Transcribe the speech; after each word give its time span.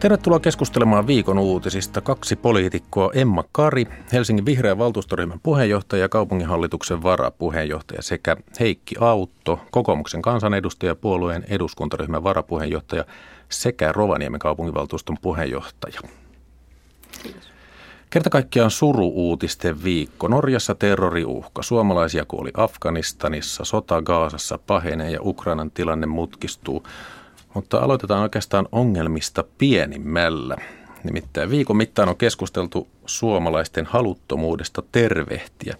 Tervetuloa 0.00 0.40
keskustelemaan 0.40 1.06
viikon 1.06 1.38
uutisista. 1.38 2.00
Kaksi 2.00 2.36
poliitikkoa, 2.36 3.10
Emma 3.14 3.44
Kari, 3.52 3.86
Helsingin 4.12 4.46
vihreän 4.46 4.78
valtuustoryhmän 4.78 5.40
puheenjohtaja 5.42 6.02
ja 6.02 6.08
kaupunginhallituksen 6.08 7.02
varapuheenjohtaja 7.02 8.02
sekä 8.02 8.36
Heikki 8.60 8.94
Autto, 9.00 9.60
kokoomuksen 9.70 10.22
kansanedustaja, 10.22 10.94
puolueen 10.94 11.44
eduskuntaryhmän 11.48 12.24
varapuheenjohtaja 12.24 13.04
sekä 13.48 13.92
Rovaniemen 13.92 14.40
kaupunginvaltuuston 14.40 15.16
puheenjohtaja. 15.22 16.00
Kiitos. 17.22 17.50
Kerta 18.10 18.30
kaikkiaan 18.30 18.70
suru-uutisten 18.70 19.84
viikko. 19.84 20.28
Norjassa 20.28 20.74
terroriuhka. 20.74 21.62
Suomalaisia 21.62 22.24
kuoli 22.24 22.50
Afganistanissa, 22.54 23.64
sota 23.64 24.02
Gaasassa 24.02 24.58
pahenee 24.66 25.10
ja 25.10 25.18
Ukrainan 25.22 25.70
tilanne 25.70 26.06
mutkistuu. 26.06 26.82
Mutta 27.54 27.78
aloitetaan 27.78 28.22
oikeastaan 28.22 28.68
ongelmista 28.72 29.44
pienimmällä. 29.58 30.56
Nimittäin 31.04 31.50
viikon 31.50 31.76
mittaan 31.76 32.08
on 32.08 32.16
keskusteltu 32.16 32.88
suomalaisten 33.06 33.86
haluttomuudesta 33.86 34.82
tervehtiä. 34.92 35.76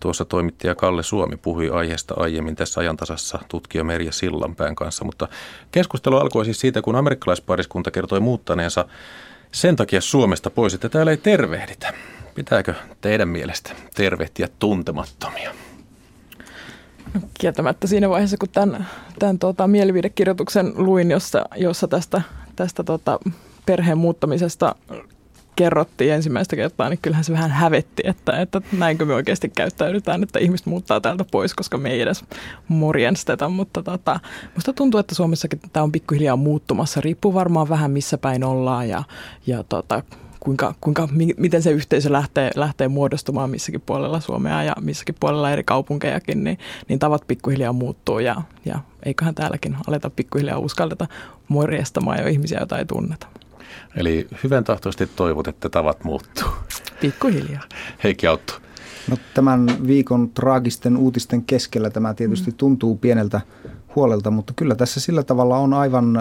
Tuossa 0.00 0.24
toimittaja 0.24 0.74
Kalle 0.74 1.02
Suomi 1.02 1.36
puhui 1.36 1.70
aiheesta 1.70 2.14
aiemmin 2.16 2.56
tässä 2.56 2.80
ajantasassa 2.80 3.38
tutkija 3.48 3.84
Merja 3.84 4.12
Sillanpään 4.12 4.74
kanssa, 4.74 5.04
mutta 5.04 5.28
keskustelu 5.72 6.16
alkoi 6.16 6.44
siis 6.44 6.60
siitä, 6.60 6.82
kun 6.82 6.96
amerikkalaispariskunta 6.96 7.90
kertoi 7.90 8.20
muuttaneensa 8.20 8.84
sen 9.52 9.76
takia 9.76 10.00
Suomesta 10.00 10.50
pois, 10.50 10.74
että 10.74 10.88
täällä 10.88 11.10
ei 11.10 11.16
tervehditä. 11.16 11.94
Pitääkö 12.34 12.74
teidän 13.00 13.28
mielestä 13.28 13.70
tervehtiä 13.94 14.48
tuntemattomia? 14.58 15.54
Kieltämättä 17.40 17.86
siinä 17.86 18.08
vaiheessa, 18.08 18.36
kun 18.36 18.48
tämän, 18.48 18.86
tämän 19.18 19.38
tuota, 19.38 19.68
mielipidekirjoituksen 19.68 20.72
luin, 20.76 21.10
jossa, 21.10 21.44
jossa 21.56 21.88
tästä, 21.88 22.22
tästä 22.56 22.84
tuota, 22.84 23.18
perheen 23.66 23.98
muuttamisesta 23.98 24.74
kerrottiin 25.56 26.12
ensimmäistä 26.12 26.56
kertaa, 26.56 26.88
niin 26.88 26.98
kyllähän 27.02 27.24
se 27.24 27.32
vähän 27.32 27.50
hävetti, 27.50 28.02
että, 28.06 28.40
että 28.40 28.62
näinkö 28.78 29.04
me 29.04 29.14
oikeasti 29.14 29.48
käyttäydytään, 29.48 30.22
että 30.22 30.38
ihmiset 30.38 30.66
muuttaa 30.66 31.00
täältä 31.00 31.24
pois, 31.30 31.54
koska 31.54 31.78
me 31.78 31.90
ei 31.90 32.00
edes 32.00 32.24
morjensteta. 32.68 33.48
Mutta 33.48 33.82
tota, 33.82 34.20
musta 34.54 34.72
tuntuu, 34.72 35.00
että 35.00 35.14
Suomessakin 35.14 35.60
tämä 35.72 35.84
on 35.84 35.92
pikkuhiljaa 35.92 36.36
muuttumassa. 36.36 37.00
Riippuu 37.00 37.34
varmaan 37.34 37.68
vähän 37.68 37.90
missä 37.90 38.18
päin 38.18 38.44
ollaan 38.44 38.88
ja, 38.88 39.02
ja 39.46 39.64
tota, 39.68 40.02
kuinka, 40.42 40.74
kuinka, 40.80 41.08
miten 41.36 41.62
se 41.62 41.70
yhteisö 41.70 42.12
lähtee, 42.12 42.50
lähtee 42.54 42.88
muodostumaan 42.88 43.50
missäkin 43.50 43.80
puolella 43.80 44.20
Suomea 44.20 44.62
ja 44.62 44.72
missäkin 44.80 45.14
puolella 45.20 45.50
eri 45.50 45.64
kaupunkejakin, 45.64 46.44
niin, 46.44 46.58
niin 46.88 46.98
tavat 46.98 47.26
pikkuhiljaa 47.26 47.72
muuttuu 47.72 48.18
ja, 48.18 48.42
ja 48.64 48.78
eiköhän 49.02 49.34
täälläkin 49.34 49.76
aleta 49.86 50.10
pikkuhiljaa 50.10 50.58
uskalleta 50.58 51.06
morjestamaan 51.48 52.18
jo 52.20 52.26
ihmisiä, 52.26 52.58
joita 52.58 52.78
ei 52.78 52.84
tunneta. 52.84 53.26
Eli 53.96 54.26
hyvän 54.44 54.64
tahtoisesti 54.64 55.06
toivot, 55.16 55.48
että 55.48 55.68
tavat 55.68 56.04
muuttuu. 56.04 56.48
Pikkuhiljaa. 57.00 57.62
Heikki 58.04 58.26
Autto. 58.26 58.54
No, 59.10 59.16
tämän 59.34 59.66
viikon 59.86 60.30
traagisten 60.30 60.96
uutisten 60.96 61.44
keskellä 61.44 61.90
tämä 61.90 62.14
tietysti 62.14 62.50
mm. 62.50 62.56
tuntuu 62.56 62.96
pieneltä 62.96 63.40
huolelta, 63.96 64.30
mutta 64.30 64.52
kyllä 64.56 64.74
tässä 64.74 65.00
sillä 65.00 65.22
tavalla 65.22 65.58
on 65.58 65.74
aivan 65.74 66.20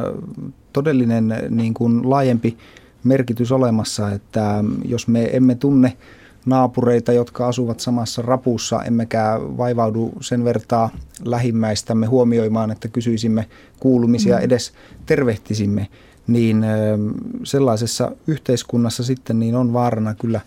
todellinen 0.74 1.36
niin 1.50 1.74
kuin 1.74 2.10
laajempi 2.10 2.58
merkitys 3.04 3.52
olemassa, 3.52 4.12
että 4.12 4.64
jos 4.86 5.08
me 5.08 5.30
emme 5.34 5.56
tunne 5.56 5.98
naapureita, 6.46 7.12
jotka 7.12 7.48
asuvat 7.48 7.80
samassa 7.80 8.22
rapussa, 8.22 8.84
emmekä 8.84 9.40
vaivaudu 9.58 10.12
sen 10.22 10.44
vertaa 10.44 10.90
lähimmäistämme 11.26 12.06
huomioimaan, 12.06 12.72
että 12.72 12.88
kysyisimme 12.88 13.46
kuulumisia, 13.80 14.38
mm. 14.38 14.44
edes 14.44 14.74
tervehtisimme, 15.06 15.88
niin 16.28 16.66
sellaisessa 17.44 18.12
yhteiskunnassa 18.28 19.04
sitten 19.04 19.40
niin 19.40 19.56
on 19.56 19.74
vaarana 19.74 20.16
kyllä 20.16 20.42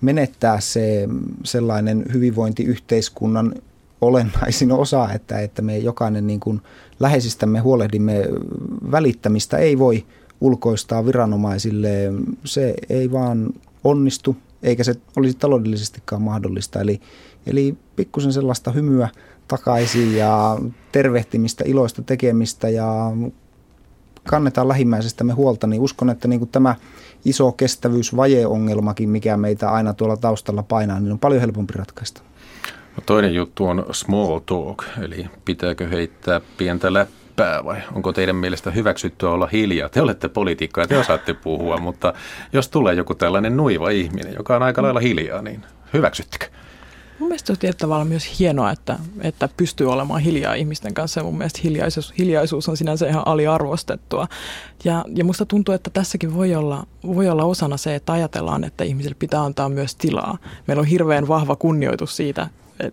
menettää 0.00 0.60
se 0.60 1.08
sellainen 1.44 2.04
hyvinvointiyhteiskunnan 2.12 3.54
olennaisin 4.00 4.72
osa, 4.72 5.12
että, 5.12 5.40
että 5.40 5.62
me 5.62 5.78
jokainen 5.78 6.26
niin 6.26 6.40
kuin 6.40 6.60
läheisistämme 7.00 7.58
huolehdimme 7.58 8.24
välittämistä 8.90 9.58
ei 9.58 9.78
voi 9.78 10.04
ulkoistaa 10.40 11.06
viranomaisille. 11.06 12.12
Se 12.44 12.74
ei 12.88 13.12
vaan 13.12 13.50
onnistu, 13.84 14.36
eikä 14.62 14.84
se 14.84 14.94
olisi 15.16 15.36
taloudellisestikaan 15.36 16.22
mahdollista. 16.22 16.80
Eli, 16.80 17.00
eli 17.46 17.76
pikkusen 17.96 18.32
sellaista 18.32 18.70
hymyä 18.70 19.08
takaisin 19.48 20.16
ja 20.16 20.58
tervehtimistä, 20.92 21.64
iloista 21.66 22.02
tekemistä 22.02 22.68
ja 22.68 23.12
kannetaan 24.28 24.68
lähimmäisestämme 24.68 25.32
huolta, 25.32 25.66
niin 25.66 25.82
uskon, 25.82 26.10
että 26.10 26.28
niin 26.28 26.40
kuin 26.40 26.50
tämä 26.50 26.74
iso 27.24 27.52
kestävyysvajeongelmakin, 27.52 29.08
mikä 29.08 29.36
meitä 29.36 29.70
aina 29.70 29.94
tuolla 29.94 30.16
taustalla 30.16 30.62
painaa, 30.62 31.00
niin 31.00 31.12
on 31.12 31.18
paljon 31.18 31.40
helpompi 31.40 31.72
ratkaista. 31.76 32.22
No 32.96 33.02
toinen 33.06 33.34
juttu 33.34 33.66
on 33.66 33.86
small 33.92 34.38
talk, 34.38 34.84
eli 35.02 35.26
pitääkö 35.44 35.88
heittää 35.88 36.40
pientä 36.56 36.92
läppää 36.92 37.19
vai 37.64 37.82
onko 37.94 38.12
teidän 38.12 38.36
mielestä 38.36 38.70
hyväksyttyä 38.70 39.30
olla 39.30 39.48
hiljaa? 39.52 39.88
Te 39.88 40.02
olette 40.02 40.28
poliitikkoja, 40.28 40.86
te 40.86 40.98
osaatte 40.98 41.34
puhua, 41.34 41.76
mutta 41.76 42.14
jos 42.52 42.68
tulee 42.68 42.94
joku 42.94 43.14
tällainen 43.14 43.56
nuiva 43.56 43.90
ihminen, 43.90 44.34
joka 44.38 44.56
on 44.56 44.62
aika 44.62 44.82
lailla 44.82 45.00
hiljaa, 45.00 45.42
niin 45.42 45.64
hyväksyttekö? 45.92 46.46
Mun 47.18 47.28
mielestä 47.28 47.52
on 47.52 47.58
tietyllä 47.58 47.78
tavalla 47.78 48.04
myös 48.04 48.38
hienoa, 48.38 48.70
että, 48.70 48.98
että 49.20 49.48
pystyy 49.56 49.92
olemaan 49.92 50.20
hiljaa 50.20 50.54
ihmisten 50.54 50.94
kanssa 50.94 51.20
ja 51.20 51.24
mun 51.24 51.38
mielestä 51.38 51.60
hiljaisuus, 51.64 52.14
hiljaisuus 52.18 52.68
on 52.68 52.76
sinänsä 52.76 53.08
ihan 53.08 53.22
aliarvostettua. 53.26 54.28
Ja, 54.84 55.04
ja 55.14 55.24
musta 55.24 55.46
tuntuu, 55.46 55.74
että 55.74 55.90
tässäkin 55.90 56.34
voi 56.34 56.54
olla, 56.54 56.86
voi 57.06 57.28
olla 57.28 57.44
osana 57.44 57.76
se, 57.76 57.94
että 57.94 58.12
ajatellaan, 58.12 58.64
että 58.64 58.84
ihmisille 58.84 59.16
pitää 59.18 59.42
antaa 59.42 59.68
myös 59.68 59.96
tilaa. 59.96 60.38
Meillä 60.66 60.80
on 60.80 60.86
hirveän 60.86 61.28
vahva 61.28 61.56
kunnioitus 61.56 62.16
siitä, 62.16 62.48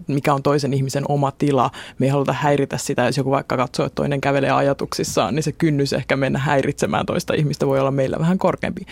mikä 0.08 0.34
on 0.34 0.44
toisen 0.44 0.74
ihmisen 0.74 1.04
oma 1.10 1.32
tila. 1.32 1.72
Me 2.00 2.06
ei 2.06 2.10
haluta 2.10 2.34
häiritä 2.34 2.78
sitä, 2.78 3.06
jos 3.06 3.18
joku 3.18 3.32
vaikka 3.32 3.58
katsoo, 3.58 3.86
että 3.86 3.96
toinen 3.96 4.22
kävelee 4.22 4.52
ajatuksissaan, 4.52 5.36
niin 5.36 5.44
se 5.44 5.52
kynnys 5.52 5.94
ehkä 5.94 6.16
mennä 6.16 6.40
häiritsemään 6.40 7.06
toista 7.06 7.34
ihmistä 7.34 7.68
voi 7.68 7.80
olla 7.80 7.92
meillä 7.92 8.20
vähän 8.20 8.38
korkeampi 8.38 8.86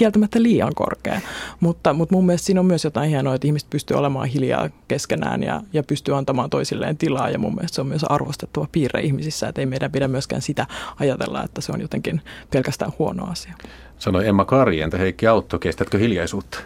kieltämättä 0.00 0.42
liian 0.42 0.74
korkea. 0.74 1.20
Mutta, 1.60 1.92
mutta 1.92 2.14
mun 2.14 2.26
mielestä 2.26 2.46
siinä 2.46 2.60
on 2.60 2.66
myös 2.66 2.84
jotain 2.84 3.10
hienoa, 3.10 3.34
että 3.34 3.46
ihmiset 3.46 3.70
pystyy 3.70 3.96
olemaan 3.96 4.28
hiljaa 4.28 4.68
keskenään 4.88 5.42
ja, 5.42 5.60
ja 5.72 5.82
pystyy 5.82 6.16
antamaan 6.16 6.50
toisilleen 6.50 6.96
tilaa. 6.96 7.30
Ja 7.30 7.38
mun 7.38 7.54
mielestä 7.54 7.74
se 7.74 7.80
on 7.80 7.86
myös 7.86 8.04
arvostettava 8.04 8.68
piirre 8.72 9.00
ihmisissä, 9.00 9.48
että 9.48 9.60
ei 9.60 9.66
meidän 9.66 9.92
pidä 9.92 10.08
myöskään 10.08 10.42
sitä 10.42 10.66
ajatella, 11.00 11.44
että 11.44 11.60
se 11.60 11.72
on 11.72 11.80
jotenkin 11.80 12.20
pelkästään 12.50 12.92
huono 12.98 13.30
asia. 13.30 13.54
Sanoi 13.98 14.28
Emma 14.28 14.44
Kari, 14.44 14.80
entä 14.80 14.98
Heikki 14.98 15.26
Autto, 15.26 15.58
kestätkö 15.58 15.98
hiljaisuutta? 15.98 16.58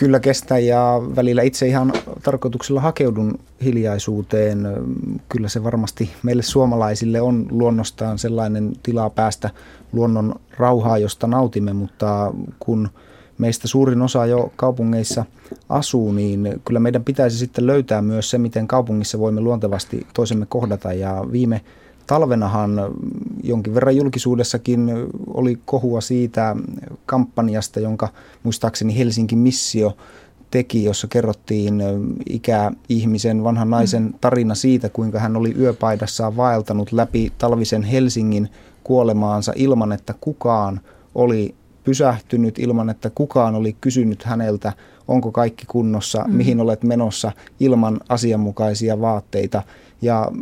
Kyllä 0.00 0.20
kestä 0.20 0.58
ja 0.58 1.02
välillä 1.16 1.42
itse 1.42 1.66
ihan 1.66 1.92
tarkoituksella 2.22 2.80
hakeudun 2.80 3.38
hiljaisuuteen. 3.64 4.68
Kyllä 5.28 5.48
se 5.48 5.64
varmasti 5.64 6.10
meille 6.22 6.42
suomalaisille 6.42 7.20
on 7.20 7.46
luonnostaan 7.50 8.18
sellainen 8.18 8.72
tila 8.82 9.10
päästä 9.10 9.50
luonnon 9.92 10.34
rauhaa, 10.58 10.98
josta 10.98 11.26
nautimme, 11.26 11.72
mutta 11.72 12.34
kun 12.58 12.88
meistä 13.38 13.68
suurin 13.68 14.02
osa 14.02 14.26
jo 14.26 14.52
kaupungeissa 14.56 15.24
asuu, 15.68 16.12
niin 16.12 16.60
kyllä 16.64 16.80
meidän 16.80 17.04
pitäisi 17.04 17.38
sitten 17.38 17.66
löytää 17.66 18.02
myös 18.02 18.30
se, 18.30 18.38
miten 18.38 18.68
kaupungissa 18.68 19.18
voimme 19.18 19.40
luontevasti 19.40 20.06
toisemme 20.14 20.46
kohdata. 20.48 20.92
Ja 20.92 21.24
viime 21.32 21.60
talvenahan 22.10 22.70
jonkin 23.42 23.74
verran 23.74 23.96
julkisuudessakin 23.96 24.90
oli 25.26 25.58
kohua 25.64 26.00
siitä 26.00 26.56
kampanjasta, 27.06 27.80
jonka 27.80 28.08
muistaakseni 28.42 28.98
Helsinki 28.98 29.36
Missio 29.36 29.96
teki, 30.50 30.84
jossa 30.84 31.06
kerrottiin 31.06 31.82
ikäihmisen 32.28 33.44
vanhan 33.44 33.70
naisen 33.70 34.14
tarina 34.20 34.54
siitä, 34.54 34.88
kuinka 34.88 35.18
hän 35.18 35.36
oli 35.36 35.54
yöpaidassaan 35.58 36.36
vaeltanut 36.36 36.92
läpi 36.92 37.32
talvisen 37.38 37.82
Helsingin 37.82 38.48
kuolemaansa 38.84 39.52
ilman, 39.56 39.92
että 39.92 40.14
kukaan 40.20 40.80
oli 41.14 41.54
pysähtynyt, 41.84 42.58
ilman 42.58 42.90
että 42.90 43.10
kukaan 43.10 43.54
oli 43.54 43.76
kysynyt 43.80 44.22
häneltä, 44.22 44.72
onko 45.08 45.32
kaikki 45.32 45.66
kunnossa, 45.66 46.24
mm. 46.26 46.34
mihin 46.34 46.60
olet 46.60 46.82
menossa, 46.82 47.32
ilman 47.60 48.00
asianmukaisia 48.08 49.00
vaatteita. 49.00 49.62
Ja 50.02 50.32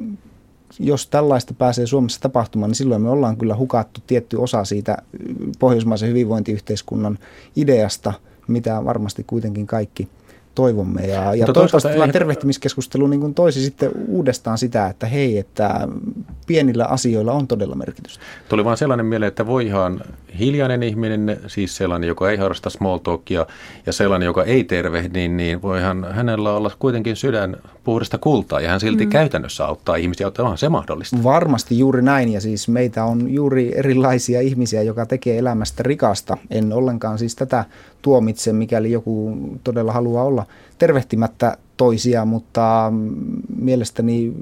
jos 0.80 1.06
tällaista 1.06 1.54
pääsee 1.54 1.86
Suomessa 1.86 2.20
tapahtumaan, 2.20 2.70
niin 2.70 2.76
silloin 2.76 3.02
me 3.02 3.10
ollaan 3.10 3.36
kyllä 3.36 3.56
hukattu 3.56 4.00
tietty 4.06 4.36
osa 4.36 4.64
siitä 4.64 4.96
pohjoismaisen 5.58 6.08
hyvinvointiyhteiskunnan 6.08 7.18
ideasta, 7.56 8.12
mitä 8.48 8.84
varmasti 8.84 9.24
kuitenkin 9.24 9.66
kaikki 9.66 10.08
toivomme. 10.58 11.06
Ja, 11.06 11.34
ja 11.34 11.46
toivottavasti 11.46 11.88
tämä 11.88 12.08
tervehtimiskeskustelu 12.08 13.06
niin 13.06 13.20
kuin 13.20 13.34
toisi 13.34 13.60
sitten 13.60 13.90
uudestaan 14.08 14.58
sitä, 14.58 14.86
että 14.86 15.06
hei, 15.06 15.38
että 15.38 15.88
pienillä 16.46 16.84
asioilla 16.84 17.32
on 17.32 17.48
todella 17.48 17.74
merkitystä. 17.74 18.24
Tuli 18.48 18.64
vaan 18.64 18.76
sellainen 18.76 19.06
mieleen, 19.06 19.28
että 19.28 19.46
voihan 19.46 20.00
hiljainen 20.38 20.82
ihminen, 20.82 21.40
siis 21.46 21.76
sellainen, 21.76 22.08
joka 22.08 22.30
ei 22.30 22.36
harrasta 22.36 22.70
small 22.70 22.98
talkia 22.98 23.46
ja 23.86 23.92
sellainen, 23.92 24.26
joka 24.26 24.44
ei 24.44 24.64
tervehdi, 24.64 25.28
niin 25.28 25.62
voihan 25.62 26.06
hänellä 26.10 26.52
olla 26.52 26.70
kuitenkin 26.78 27.16
sydän 27.16 27.56
puhdasta 27.84 28.18
kultaa 28.18 28.60
ja 28.60 28.68
hän 28.70 28.80
silti 28.80 29.04
mm. 29.04 29.10
käytännössä 29.10 29.66
auttaa 29.66 29.96
ihmisiä, 29.96 30.26
että 30.26 30.42
onhan 30.42 30.58
se 30.58 30.68
mahdollista. 30.68 31.22
Varmasti 31.22 31.78
juuri 31.78 32.02
näin 32.02 32.32
ja 32.32 32.40
siis 32.40 32.68
meitä 32.68 33.04
on 33.04 33.30
juuri 33.30 33.72
erilaisia 33.74 34.40
ihmisiä, 34.40 34.82
joka 34.82 35.06
tekee 35.06 35.38
elämästä 35.38 35.82
rikasta. 35.82 36.36
En 36.50 36.72
ollenkaan 36.72 37.18
siis 37.18 37.34
tätä 37.36 37.64
tuomitse, 38.02 38.52
mikäli 38.52 38.92
joku 38.92 39.36
todella 39.64 39.92
haluaa 39.92 40.24
olla 40.24 40.46
tervehtimättä 40.78 41.56
toisia, 41.76 42.24
mutta 42.24 42.92
mielestäni 43.56 44.32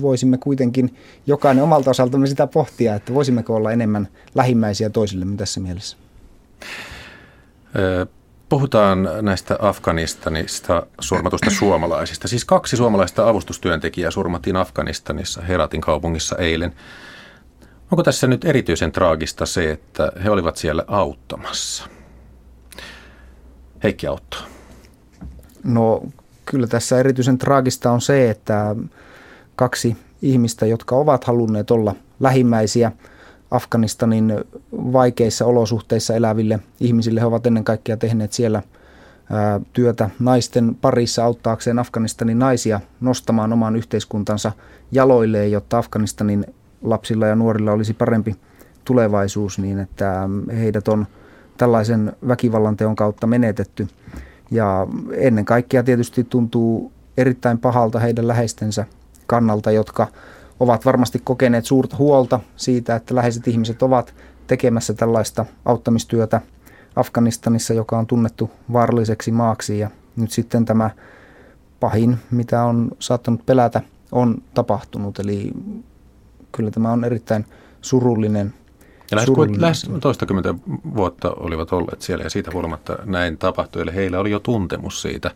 voisimme 0.00 0.38
kuitenkin 0.38 0.94
jokainen 1.26 1.64
omalta 1.64 1.90
osaltamme 1.90 2.26
sitä 2.26 2.46
pohtia, 2.46 2.94
että 2.94 3.14
voisimmeko 3.14 3.54
olla 3.54 3.72
enemmän 3.72 4.08
lähimmäisiä 4.34 4.90
toisillemme 4.90 5.36
tässä 5.36 5.60
mielessä. 5.60 5.96
Puhutaan 8.48 9.08
näistä 9.22 9.56
Afganistanista 9.60 10.86
surmatusta 11.00 11.50
suomalaisista. 11.50 12.28
Siis 12.28 12.44
kaksi 12.44 12.76
suomalaista 12.76 13.28
avustustyöntekijää 13.28 14.10
surmattiin 14.10 14.56
Afganistanissa 14.56 15.42
Heratin 15.42 15.80
kaupungissa 15.80 16.36
eilen. 16.36 16.74
Onko 17.92 18.02
tässä 18.02 18.26
nyt 18.26 18.44
erityisen 18.44 18.92
traagista 18.92 19.46
se, 19.46 19.70
että 19.70 20.12
he 20.24 20.30
olivat 20.30 20.56
siellä 20.56 20.84
auttamassa? 20.86 21.88
Heikki 23.82 24.06
Autto. 24.06 24.36
No 25.64 26.02
kyllä 26.44 26.66
tässä 26.66 26.98
erityisen 26.98 27.38
traagista 27.38 27.90
on 27.90 28.00
se, 28.00 28.30
että 28.30 28.76
kaksi 29.56 29.96
ihmistä, 30.22 30.66
jotka 30.66 30.96
ovat 30.96 31.24
halunneet 31.24 31.70
olla 31.70 31.94
lähimmäisiä 32.20 32.92
Afganistanin 33.50 34.34
vaikeissa 34.72 35.46
olosuhteissa 35.46 36.14
eläville 36.14 36.60
ihmisille, 36.80 37.20
he 37.20 37.26
ovat 37.26 37.46
ennen 37.46 37.64
kaikkea 37.64 37.96
tehneet 37.96 38.32
siellä 38.32 38.62
työtä 39.72 40.10
naisten 40.18 40.74
parissa 40.74 41.24
auttaakseen 41.24 41.78
Afganistanin 41.78 42.38
naisia 42.38 42.80
nostamaan 43.00 43.52
oman 43.52 43.76
yhteiskuntansa 43.76 44.52
jaloilleen, 44.92 45.52
jotta 45.52 45.78
Afganistanin 45.78 46.46
lapsilla 46.82 47.26
ja 47.26 47.36
nuorilla 47.36 47.72
olisi 47.72 47.94
parempi 47.94 48.36
tulevaisuus 48.84 49.58
niin, 49.58 49.78
että 49.78 50.28
heidät 50.58 50.88
on 50.88 51.06
tällaisen 51.62 52.12
väkivallan 52.28 52.76
teon 52.76 52.96
kautta 52.96 53.26
menetetty. 53.26 53.88
Ja 54.50 54.86
ennen 55.16 55.44
kaikkea 55.44 55.82
tietysti 55.82 56.24
tuntuu 56.24 56.92
erittäin 57.16 57.58
pahalta 57.58 57.98
heidän 57.98 58.28
läheistensä 58.28 58.84
kannalta, 59.26 59.70
jotka 59.70 60.06
ovat 60.60 60.84
varmasti 60.84 61.20
kokeneet 61.24 61.64
suurta 61.64 61.96
huolta 61.96 62.40
siitä, 62.56 62.96
että 62.96 63.14
läheiset 63.14 63.48
ihmiset 63.48 63.82
ovat 63.82 64.14
tekemässä 64.46 64.94
tällaista 64.94 65.46
auttamistyötä 65.64 66.40
Afganistanissa, 66.96 67.74
joka 67.74 67.98
on 67.98 68.06
tunnettu 68.06 68.50
vaaralliseksi 68.72 69.30
maaksi. 69.30 69.78
Ja 69.78 69.90
nyt 70.16 70.30
sitten 70.30 70.64
tämä 70.64 70.90
pahin, 71.80 72.18
mitä 72.30 72.64
on 72.64 72.90
saattanut 72.98 73.46
pelätä, 73.46 73.80
on 74.12 74.42
tapahtunut. 74.54 75.18
Eli 75.18 75.52
kyllä 76.52 76.70
tämä 76.70 76.92
on 76.92 77.04
erittäin 77.04 77.46
surullinen 77.80 78.54
ja 79.10 79.16
lähes, 79.16 79.30
kuin, 79.30 79.60
lähes 79.60 79.90
toistakymmentä 80.00 80.54
vuotta 80.94 81.30
olivat 81.30 81.72
olleet 81.72 82.02
siellä 82.02 82.24
ja 82.24 82.30
siitä 82.30 82.50
huolimatta 82.54 82.98
näin 83.04 83.38
tapahtui. 83.38 83.82
Eli 83.82 83.94
heillä 83.94 84.18
oli 84.18 84.30
jo 84.30 84.38
tuntemus 84.38 85.02
siitä 85.02 85.30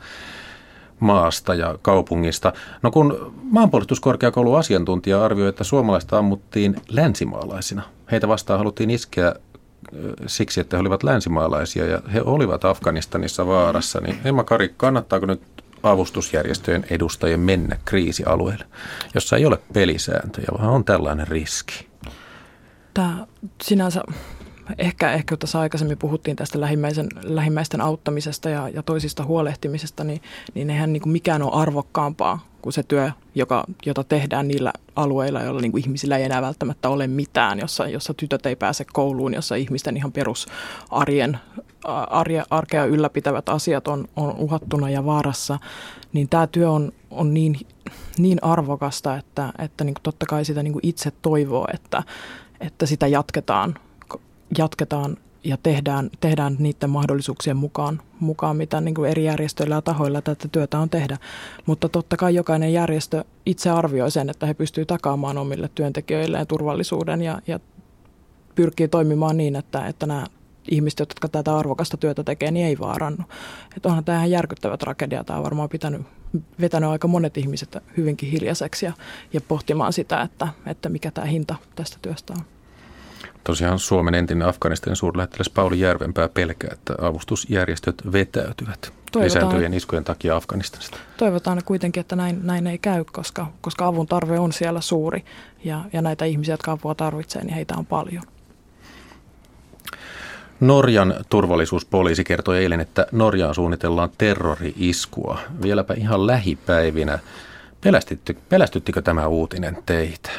maasta 1.01 1.55
ja 1.55 1.79
kaupungista. 1.83 2.53
No 2.83 2.91
kun 2.91 3.35
maanpuolustuskorkeakoulun 3.43 4.59
asiantuntija 4.59 5.25
arvioi, 5.25 5.49
että 5.49 5.65
suomalaista 5.65 6.19
ammuttiin 6.19 6.77
länsimaalaisina. 6.89 7.83
Heitä 8.11 8.29
vastaan 8.29 8.59
haluttiin 8.59 8.91
iskeä 8.91 9.35
siksi, 10.27 10.61
että 10.61 10.77
he 10.77 10.81
olivat 10.81 11.03
länsimaalaisia 11.03 11.87
ja 11.87 12.01
he 12.13 12.23
olivat 12.23 12.65
Afganistanissa 12.65 13.47
vaarassa. 13.47 14.01
Niin 14.01 14.19
Emma 14.25 14.45
Kari, 14.45 14.75
kannattaako 14.77 15.27
nyt 15.27 15.43
avustusjärjestöjen 15.83 16.87
edustajien 16.91 17.41
mennä 17.41 17.77
kriisialueelle, 17.85 18.65
jossa 19.15 19.37
ei 19.37 19.47
ole 19.47 19.59
pelisääntöjä, 19.73 20.47
vaan 20.59 20.71
on 20.71 20.85
tällainen 20.85 21.29
riski? 21.29 21.87
Tämä 22.97 23.27
sinänsä, 23.63 24.03
ehkä, 24.79 25.13
ehkä 25.13 25.37
tässä 25.37 25.61
aikaisemmin 25.61 25.99
puhuttiin 25.99 26.37
tästä 26.37 26.61
lähimmäisen, 26.61 27.07
lähimmäisten 27.23 27.81
auttamisesta 27.81 28.49
ja, 28.49 28.69
ja 28.69 28.83
toisista 28.83 29.25
huolehtimisesta, 29.25 30.05
niin, 30.05 30.23
niin 30.55 30.71
eihän 30.71 30.93
niin 30.93 31.01
kuin 31.01 31.13
mikään 31.13 31.43
ole 31.43 31.63
arvokkaampaa 31.63 32.47
kuin 32.63 32.73
se 32.73 32.83
työ, 32.83 33.11
joka, 33.35 33.65
jota 33.87 34.05
tehdään 34.05 34.49
niillä 34.49 34.73
alueilla, 34.97 35.43
joilla 35.43 35.61
niin 35.61 35.73
kuin 35.73 35.85
ihmisillä 35.85 36.17
ei 36.17 36.25
enää 36.25 36.43
välttämättä 36.43 36.89
ole 36.89 37.07
mitään, 37.07 37.59
jossa, 37.59 37.89
jossa 37.89 38.15
tytöt 38.15 38.47
ei 38.47 38.57
pääse 38.57 38.85
kouluun, 38.93 39.35
jossa 39.35 39.55
ihmisten 39.55 39.97
ihan 39.97 40.13
perusarjen 40.13 41.39
arje, 42.11 42.43
arkea 42.51 42.85
ylläpitävät 42.85 43.49
asiat 43.49 43.89
on, 43.89 44.09
on 44.17 44.35
uhattuna 44.39 44.91
ja 44.91 45.05
vaarassa, 45.05 45.59
niin 46.13 46.29
tämä 46.29 46.47
työ 46.47 46.71
on, 46.71 46.93
on 47.11 47.35
niin, 47.35 47.57
niin 48.19 48.39
arvokasta, 48.43 49.17
että, 49.17 49.53
että 49.59 49.85
niin 49.85 49.95
kuin 49.95 50.03
totta 50.03 50.27
kai 50.27 50.45
sitä 50.45 50.63
niin 50.63 50.73
kuin 50.73 50.87
itse 50.87 51.13
toivoo, 51.23 51.67
että, 51.75 52.03
että 52.61 52.87
sitä 52.87 53.07
jatketaan, 53.07 53.75
jatketaan 54.59 55.17
ja 55.45 55.57
tehdään, 55.63 56.11
tehdään 56.21 56.57
niiden 56.59 56.91
mahdollisuuksien 56.91 57.57
mukaan, 57.57 58.03
mukaan 58.21 58.57
mitä 58.57 58.81
niin 58.81 58.95
kuin 58.95 59.11
eri 59.11 59.25
järjestöillä 59.25 59.75
ja 59.75 59.83
tahoilla 59.83 60.23
tätä 60.23 60.49
työtä 60.49 60.79
on 60.79 60.91
tehdä. 60.91 61.17
Mutta 61.67 61.89
totta 61.89 62.17
kai 62.17 62.35
jokainen 62.35 62.73
järjestö 62.73 63.25
itse 63.47 63.71
arvioi 63.71 64.11
sen, 64.11 64.31
että 64.31 64.47
he 64.47 64.55
pystyvät 64.55 64.89
takaamaan 64.89 65.39
omille 65.39 65.71
työntekijöilleen 65.75 66.47
turvallisuuden 66.47 67.23
ja, 67.23 67.39
ja 67.47 67.61
pyrkii 68.55 68.89
toimimaan 68.89 69.37
niin, 69.37 69.57
että, 69.57 69.87
että 69.87 70.07
nämä 70.07 70.27
ihmiset, 70.71 70.99
jotka 70.99 71.29
tätä 71.29 71.57
arvokasta 71.57 71.97
työtä 71.97 72.25
tekee, 72.25 72.51
niin 72.51 72.67
ei 72.67 72.79
vaarannu. 72.79 73.25
Että 73.77 73.89
onhan 73.89 74.05
tämä 74.05 74.19
ihan 74.19 74.31
järkyttävä 74.31 74.77
tragedia. 74.77 75.25
Tämä 75.25 75.37
on 75.37 75.45
varmaan 75.45 75.69
pitänyt, 75.69 76.03
vetänyt 76.61 76.91
aika 76.91 77.09
monet 77.09 77.37
ihmiset 77.37 77.77
hyvinkin 77.97 78.31
hiljaiseksi 78.31 78.87
ja, 78.87 78.93
ja 79.33 79.41
pohtimaan 79.41 79.93
sitä, 79.93 80.23
että, 80.23 80.49
että 80.67 80.89
mikä 80.89 81.11
tämä 81.11 81.27
hinta 81.27 81.57
tästä 81.77 81.99
työstä 82.03 82.33
on. 82.33 82.45
Tosiaan 83.45 83.79
Suomen 83.79 84.15
entinen 84.15 84.49
Afganistanin 84.49 84.97
suurlähettiläs 84.97 85.51
Pauli 85.51 85.81
Järvenpää 85.81 86.29
pelkää, 86.29 86.71
että 86.73 86.95
avustusjärjestöt 87.01 87.95
vetäytyvät 88.13 88.81
Toivotaan, 88.81 89.25
lisääntyvien 89.25 89.75
iskujen 89.75 90.05
takia 90.05 90.37
Afganistanista. 90.37 90.99
Toivotaan 91.17 91.63
kuitenkin, 91.65 92.01
että 92.01 92.17
näin, 92.17 92.41
näin 92.43 92.67
ei 92.67 92.79
käy, 92.79 93.05
koska, 93.13 93.47
koska 93.61 93.87
avun 93.87 94.07
tarve 94.07 94.39
on 94.39 94.53
siellä 94.53 94.81
suuri 94.81 95.25
ja, 95.65 95.85
ja 95.93 96.03
näitä 96.03 96.25
ihmisiä, 96.25 96.53
jotka 96.53 96.73
apua 96.73 96.95
tarvitsevat, 96.95 97.47
niin 97.47 97.55
heitä 97.55 97.75
on 97.77 97.87
paljon. 97.87 98.23
Norjan 100.61 101.15
turvallisuuspoliisi 101.31 102.25
kertoi 102.25 102.59
eilen, 102.59 102.81
että 102.81 103.07
Norjaan 103.13 103.55
suunnitellaan 103.55 104.11
terrori-iskua 104.19 105.39
vieläpä 105.63 105.95
ihan 105.95 106.27
lähipäivinä. 106.27 107.19
Pelästyttikö 108.49 109.03
tämä 109.03 109.27
uutinen 109.27 109.79
teitä? 109.87 110.31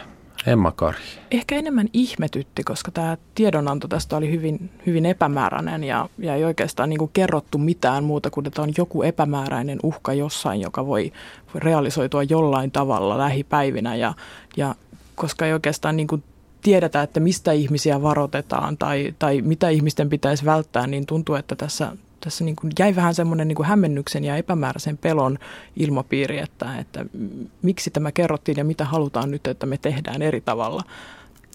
Emma 0.48 0.72
Kari. 0.72 0.98
Ehkä 1.32 1.56
enemmän 1.56 1.88
ihmetytti, 1.94 2.64
koska 2.64 2.92
tämä 2.92 3.18
tiedonanto 3.36 3.88
tästä 3.88 4.18
oli 4.18 4.32
hyvin, 4.32 4.70
hyvin 4.86 5.06
epämääräinen 5.06 5.84
ja, 5.84 6.10
ja 6.18 6.36
ei 6.36 6.44
oikeastaan 6.44 6.90
niin 6.90 7.00
kuin 7.00 7.12
kerrottu 7.14 7.58
mitään 7.58 8.04
muuta 8.04 8.30
kuin, 8.30 8.48
että 8.48 8.62
on 8.62 8.74
joku 8.78 9.04
epämääräinen 9.04 9.80
uhka 9.84 10.14
jossain, 10.14 10.62
joka 10.62 10.86
voi, 10.86 11.14
voi 11.54 11.60
realisoitua 11.60 12.24
jollain 12.24 12.72
tavalla 12.72 13.18
lähipäivinä 13.18 13.96
ja, 13.96 14.14
ja 14.58 14.76
koska 15.16 15.46
ei 15.46 15.54
oikeastaan 15.54 15.98
niin 15.98 16.08
kuin 16.08 16.24
tiedetä, 16.68 17.02
että 17.02 17.20
mistä 17.20 17.52
ihmisiä 17.52 18.02
varoitetaan 18.02 18.78
tai, 18.78 19.16
tai 19.20 19.42
mitä 19.42 19.70
ihmisten 19.70 20.10
pitäisi 20.10 20.46
välttää, 20.46 20.88
niin 20.88 21.06
tuntuu, 21.06 21.36
että 21.36 21.56
tässä, 21.56 21.92
tässä 22.20 22.44
niin 22.44 22.56
kuin 22.56 22.72
jäi 22.80 22.96
vähän 22.96 23.16
semmoinen 23.16 23.48
niin 23.48 23.56
kuin 23.56 23.66
hämmennyksen 23.66 24.24
ja 24.24 24.36
epämääräisen 24.36 24.98
pelon 24.98 25.40
ilmapiiri, 25.76 26.40
että, 26.40 26.78
että 26.80 27.06
miksi 27.62 27.92
tämä 27.92 28.12
kerrottiin 28.12 28.58
ja 28.58 28.64
mitä 28.64 28.86
halutaan 28.86 29.32
nyt, 29.32 29.48
että 29.48 29.66
me 29.66 29.78
tehdään 29.78 30.22
eri 30.22 30.42
tavalla. 30.42 30.84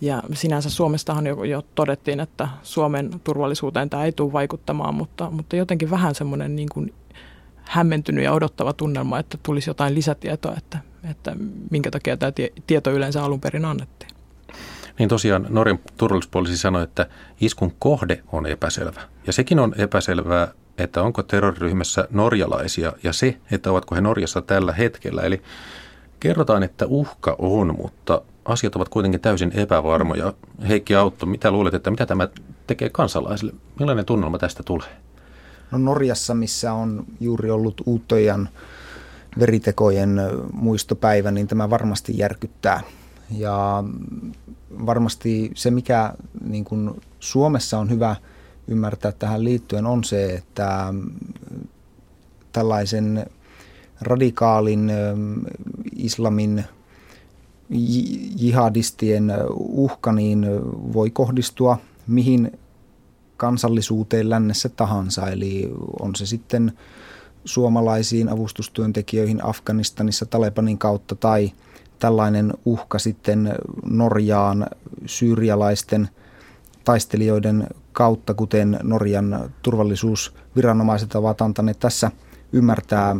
Ja 0.00 0.22
sinänsä 0.34 0.70
Suomestahan 0.70 1.26
jo, 1.26 1.44
jo 1.44 1.62
todettiin, 1.74 2.20
että 2.20 2.48
Suomen 2.62 3.10
turvallisuuteen 3.24 3.90
tämä 3.90 4.04
ei 4.04 4.12
tule 4.12 4.32
vaikuttamaan, 4.32 4.94
mutta, 4.94 5.30
mutta 5.30 5.56
jotenkin 5.56 5.90
vähän 5.90 6.14
semmoinen 6.14 6.56
niin 6.56 6.68
kuin 6.72 6.94
hämmentynyt 7.62 8.24
ja 8.24 8.32
odottava 8.32 8.72
tunnelma, 8.72 9.18
että 9.18 9.38
tulisi 9.42 9.70
jotain 9.70 9.94
lisätietoa, 9.94 10.54
että, 10.58 10.78
että 11.10 11.36
minkä 11.70 11.90
takia 11.90 12.16
tämä 12.16 12.32
tieto 12.66 12.90
yleensä 12.90 13.24
alun 13.24 13.40
perin 13.40 13.64
annettiin. 13.64 14.11
Niin 14.98 15.08
tosiaan 15.08 15.46
Norjan 15.48 15.78
turvallisuuspoliisi 15.96 16.56
sanoi, 16.56 16.82
että 16.82 17.06
iskun 17.40 17.72
kohde 17.78 18.22
on 18.32 18.46
epäselvä. 18.46 19.00
Ja 19.26 19.32
sekin 19.32 19.58
on 19.58 19.74
epäselvää, 19.78 20.48
että 20.78 21.02
onko 21.02 21.22
terroriryhmässä 21.22 22.08
norjalaisia 22.10 22.92
ja 23.02 23.12
se, 23.12 23.36
että 23.50 23.70
ovatko 23.70 23.94
he 23.94 24.00
Norjassa 24.00 24.42
tällä 24.42 24.72
hetkellä. 24.72 25.22
Eli 25.22 25.42
kerrotaan, 26.20 26.62
että 26.62 26.86
uhka 26.86 27.36
on, 27.38 27.74
mutta 27.76 28.22
asiat 28.44 28.76
ovat 28.76 28.88
kuitenkin 28.88 29.20
täysin 29.20 29.52
epävarmoja. 29.54 30.32
Heikki 30.68 30.94
Autto, 30.94 31.26
mitä 31.26 31.50
luulet, 31.50 31.74
että 31.74 31.90
mitä 31.90 32.06
tämä 32.06 32.28
tekee 32.66 32.90
kansalaisille? 32.90 33.52
Millainen 33.78 34.04
tunnelma 34.04 34.38
tästä 34.38 34.62
tulee? 34.62 34.88
No 35.70 35.78
Norjassa, 35.78 36.34
missä 36.34 36.72
on 36.72 37.04
juuri 37.20 37.50
ollut 37.50 37.80
Uuttojan 37.86 38.48
veritekojen 39.38 40.20
muistopäivä, 40.52 41.30
niin 41.30 41.46
tämä 41.46 41.70
varmasti 41.70 42.18
järkyttää 42.18 42.80
Ja 43.36 43.84
varmasti 44.86 45.50
se, 45.54 45.70
mikä 45.70 46.14
niin 46.44 46.64
kuin 46.64 46.90
Suomessa 47.20 47.78
on 47.78 47.90
hyvä 47.90 48.16
ymmärtää 48.68 49.12
tähän 49.12 49.44
liittyen, 49.44 49.86
on 49.86 50.04
se, 50.04 50.34
että 50.34 50.94
tällaisen 52.52 53.26
radikaalin 54.00 54.92
islamin 55.96 56.64
jihadistien 58.36 59.32
uhka 59.56 60.12
niin 60.12 60.46
voi 60.92 61.10
kohdistua 61.10 61.78
mihin 62.06 62.58
kansallisuuteen 63.36 64.30
lännessä 64.30 64.68
tahansa. 64.68 65.28
Eli 65.28 65.72
on 66.00 66.16
se 66.16 66.26
sitten 66.26 66.72
suomalaisiin 67.44 68.28
avustustyöntekijöihin 68.28 69.44
Afganistanissa 69.44 70.26
Talebanin 70.26 70.78
kautta 70.78 71.14
tai 71.14 71.52
tällainen 72.02 72.54
uhka 72.64 72.98
sitten 72.98 73.54
Norjaan 73.90 74.66
syyrialaisten 75.06 76.08
taistelijoiden 76.84 77.66
kautta, 77.92 78.34
kuten 78.34 78.78
Norjan 78.82 79.50
turvallisuusviranomaiset 79.62 81.14
ovat 81.14 81.40
antaneet 81.40 81.78
tässä 81.78 82.10
ymmärtää. 82.52 83.16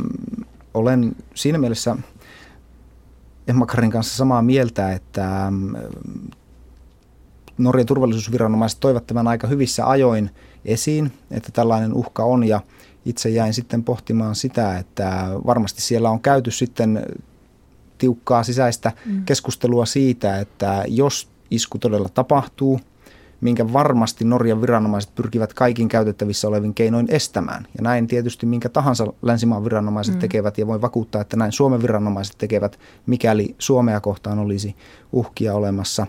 Olen 0.75 1.17
siinä 1.35 1.59
mielessä 1.59 1.97
Emmakarin 3.49 3.91
kanssa 3.91 4.17
samaa 4.17 4.43
mieltä, 4.43 4.93
että 4.93 5.53
Norjan 7.59 7.87
turvallisuusviranomaiset 7.87 8.81
toivat 8.81 9.07
tämän 9.07 9.29
aika 9.29 9.47
hyvissä 9.47 9.89
ajoin 9.89 10.31
esiin, 10.65 11.13
että 11.31 11.53
tällainen 11.53 11.95
uhka 11.95 12.25
on 12.25 12.45
ja 12.45 12.61
itse 13.05 13.29
jäin 13.29 13.55
sitten 13.55 13.85
pohtimaan 13.85 14.35
sitä, 14.35 14.79
että 14.79 15.29
varmasti 15.47 15.83
siellä 15.83 16.11
on 16.11 16.21
käyty 16.21 16.51
sitten 16.51 17.07
tiukkaa 18.03 18.43
sisäistä 18.43 18.93
mm. 19.07 19.25
keskustelua 19.25 19.87
siitä, 19.87 20.39
että 20.39 20.85
jos 20.89 21.29
isku 21.51 21.79
todella 21.79 22.09
tapahtuu, 22.09 22.81
minkä 23.41 23.73
varmasti 23.73 24.25
Norjan 24.25 24.61
viranomaiset 24.61 25.15
pyrkivät 25.15 25.55
kaikin 25.55 25.89
käytettävissä 25.89 26.49
olevin 26.49 26.75
keinoin 26.75 27.07
estämään. 27.11 27.67
Ja 27.77 27.83
näin 27.83 28.07
tietysti 28.07 28.47
minkä 28.47 28.69
tahansa 28.69 29.13
länsimaan 29.23 29.65
viranomaiset 29.65 30.15
mm. 30.15 30.21
tekevät 30.21 30.59
ja 30.59 30.67
voi 30.67 30.81
vakuuttaa, 30.81 31.21
että 31.21 31.37
näin 31.37 31.53
Suomen 31.53 31.83
viranomaiset 31.83 32.35
tekevät, 32.39 32.79
mikäli 33.07 33.55
Suomea 33.59 34.01
kohtaan 34.01 34.39
olisi 34.39 34.77
uhkia 35.13 35.55
olemassa. 35.55 36.07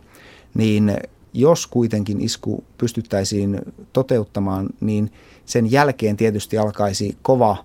Niin 0.53 0.97
jos 1.33 1.67
kuitenkin 1.67 2.21
isku 2.21 2.63
pystyttäisiin 2.77 3.61
toteuttamaan, 3.93 4.69
niin 4.79 5.11
sen 5.45 5.71
jälkeen 5.71 6.17
tietysti 6.17 6.57
alkaisi 6.57 7.17
kova 7.21 7.57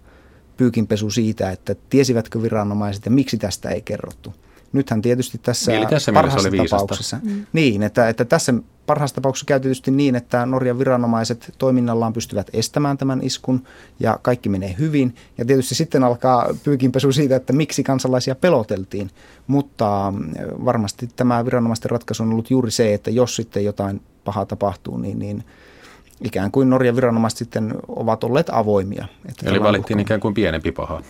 pyykinpesu 0.59 1.11
siitä, 1.11 1.51
että 1.51 1.75
tiesivätkö 1.91 2.43
viranomaiset 2.43 3.05
ja 3.05 3.11
miksi 3.11 3.39
tästä 3.39 3.69
ei 3.69 3.83
kerrottu. 3.83 4.35
Nythän 4.73 5.03
tietysti 5.03 5.39
tässä, 5.39 5.73
Eli 5.73 5.87
tässä 5.87 6.13
parhaassa 6.13 6.49
oli 6.49 6.69
tapauksessa, 6.69 7.21
mm. 7.23 7.47
niin, 7.53 7.83
että, 7.83 8.09
että 8.09 8.25
tässä 8.25 8.55
parhaassa 8.87 9.15
tapauksessa 9.15 9.47
käy 9.47 9.61
tietysti 9.61 9.91
niin, 9.91 10.15
että 10.15 10.47
Norjan 10.47 10.79
viranomaiset 10.79 11.55
toiminnallaan 11.59 12.13
pystyvät 12.13 12.51
estämään 12.53 12.99
tämän 12.99 13.21
iskun 13.23 13.65
ja 14.01 14.19
kaikki 14.23 14.49
menee 14.49 14.77
hyvin. 14.79 15.15
Ja 15.39 15.45
tietysti 15.45 15.75
sitten 15.75 16.05
alkaa 16.05 16.55
pyykinpesu 16.65 17.13
siitä, 17.13 17.37
että 17.37 17.53
miksi 17.53 17.83
kansalaisia 17.83 18.35
peloteltiin. 18.35 19.11
Mutta 19.47 20.13
mm, 20.17 20.33
varmasti 20.65 21.09
tämä 21.17 21.45
viranomaisten 21.45 21.91
ratkaisu 21.91 22.23
on 22.23 22.31
ollut 22.31 22.51
juuri 22.51 22.71
se, 22.71 22.95
että 22.95 23.11
jos 23.11 23.37
sitten 23.37 23.65
jotain 23.65 24.01
pahaa 24.25 24.47
tapahtuu, 24.47 24.97
niin, 24.97 25.19
niin 25.19 25.45
ikään 26.25 26.51
kuin 26.51 26.71
Norjan 26.71 26.97
viranomaiset 26.97 27.39
sitten 27.39 27.75
ovat 27.89 28.25
olleet 28.25 28.51
avoimia. 28.53 29.07
Että 29.29 29.51
Eli 29.51 29.63
valittiin 29.63 30.01
ikään 30.01 30.21
kuin 30.21 30.35
pienempi 30.35 30.73
paha. 30.73 31.03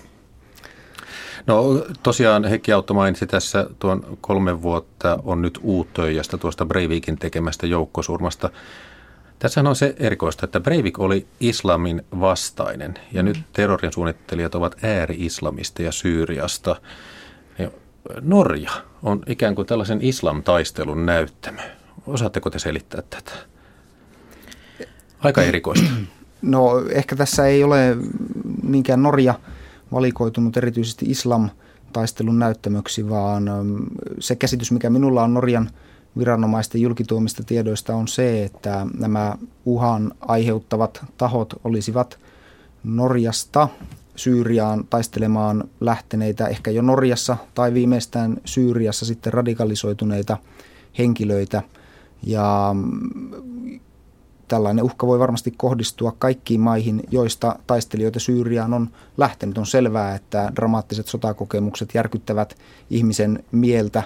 No 1.47 1.85
tosiaan 2.03 2.45
Heikki 2.45 2.73
Autto 2.73 2.95
mainitsi 2.95 3.27
tässä 3.27 3.67
tuon 3.79 4.19
kolme 4.21 4.63
vuotta 4.63 5.19
on 5.25 5.43
nyt 5.43 5.59
Uuttöijästä 5.63 6.39
tuosta 6.39 6.67
Breivikin 6.67 7.19
tekemästä 7.19 7.67
joukkosurmasta. 7.67 8.51
Tässä 9.39 9.61
on 9.61 9.77
se 9.77 9.95
erikoista, 9.99 10.45
että 10.45 10.61
Breivik 10.61 10.99
oli 10.99 11.27
islamin 11.41 12.03
vastainen 12.21 12.95
ja 13.13 13.23
nyt 13.23 13.39
terrorin 13.53 13.93
suunnittelijat 13.93 14.55
ovat 14.55 14.77
ääri-islamisteja 14.85 15.93
Syyriasta. 15.93 16.77
Norja 18.21 18.71
on 19.03 19.23
ikään 19.27 19.55
kuin 19.55 19.67
tällaisen 19.67 19.99
islam-taistelun 20.03 21.07
näyttämö. 21.07 21.61
Osaatteko 22.07 22.51
te 22.51 22.59
selittää 22.59 23.03
tätä? 23.03 23.33
Aika 25.21 25.43
erikoista. 25.43 25.91
No 26.43 26.85
ehkä 26.91 27.17
tässä 27.17 27.47
ei 27.47 27.65
ole 27.65 27.97
niinkään 28.63 29.03
Norja– 29.03 29.35
valikoitunut 29.93 30.57
erityisesti 30.57 31.07
islam-taistelun 31.09 32.39
näyttämöksi, 32.39 33.09
vaan 33.09 33.49
ähm, 33.49 33.77
se 34.21 34.37
käsitys, 34.37 34.73
mikä 34.73 34.91
minulla 34.91 35.23
on 35.23 35.35
Norjan 35.35 35.71
viranomaisten 36.19 36.81
julkituomista 36.81 37.43
tiedoista 37.43 37.97
on 37.97 38.09
se, 38.09 38.45
että 38.45 38.87
nämä 38.99 39.37
uhan 39.65 40.13
aiheuttavat 40.21 41.05
tahot 41.17 41.55
olisivat 41.65 42.19
Norjasta 42.85 43.69
Syyriaan 44.17 44.85
taistelemaan 44.91 45.65
lähteneitä, 45.81 46.47
ehkä 46.47 46.71
jo 46.71 46.83
Norjassa 46.83 47.37
tai 47.55 47.75
viimeistään 47.75 48.37
Syyriassa 48.45 49.07
sitten 49.07 49.33
radikalisoituneita 49.33 50.37
henkilöitä. 50.99 51.63
Ja 52.23 52.75
Tällainen 54.49 54.85
uhka 54.85 55.07
voi 55.07 55.19
varmasti 55.19 55.55
kohdistua 55.57 56.13
kaikkiin 56.19 56.61
maihin, 56.61 57.03
joista 57.11 57.59
taistelijoita 57.67 58.21
Syyriaan 58.21 58.75
on 58.75 58.89
lähtenyt. 59.17 59.59
On 59.59 59.67
selvää, 59.67 60.15
että 60.15 60.53
dramaattiset 60.57 61.07
sotakokemukset 61.07 61.95
järkyttävät 61.95 62.57
ihmisen 62.91 63.45
mieltä 63.53 64.03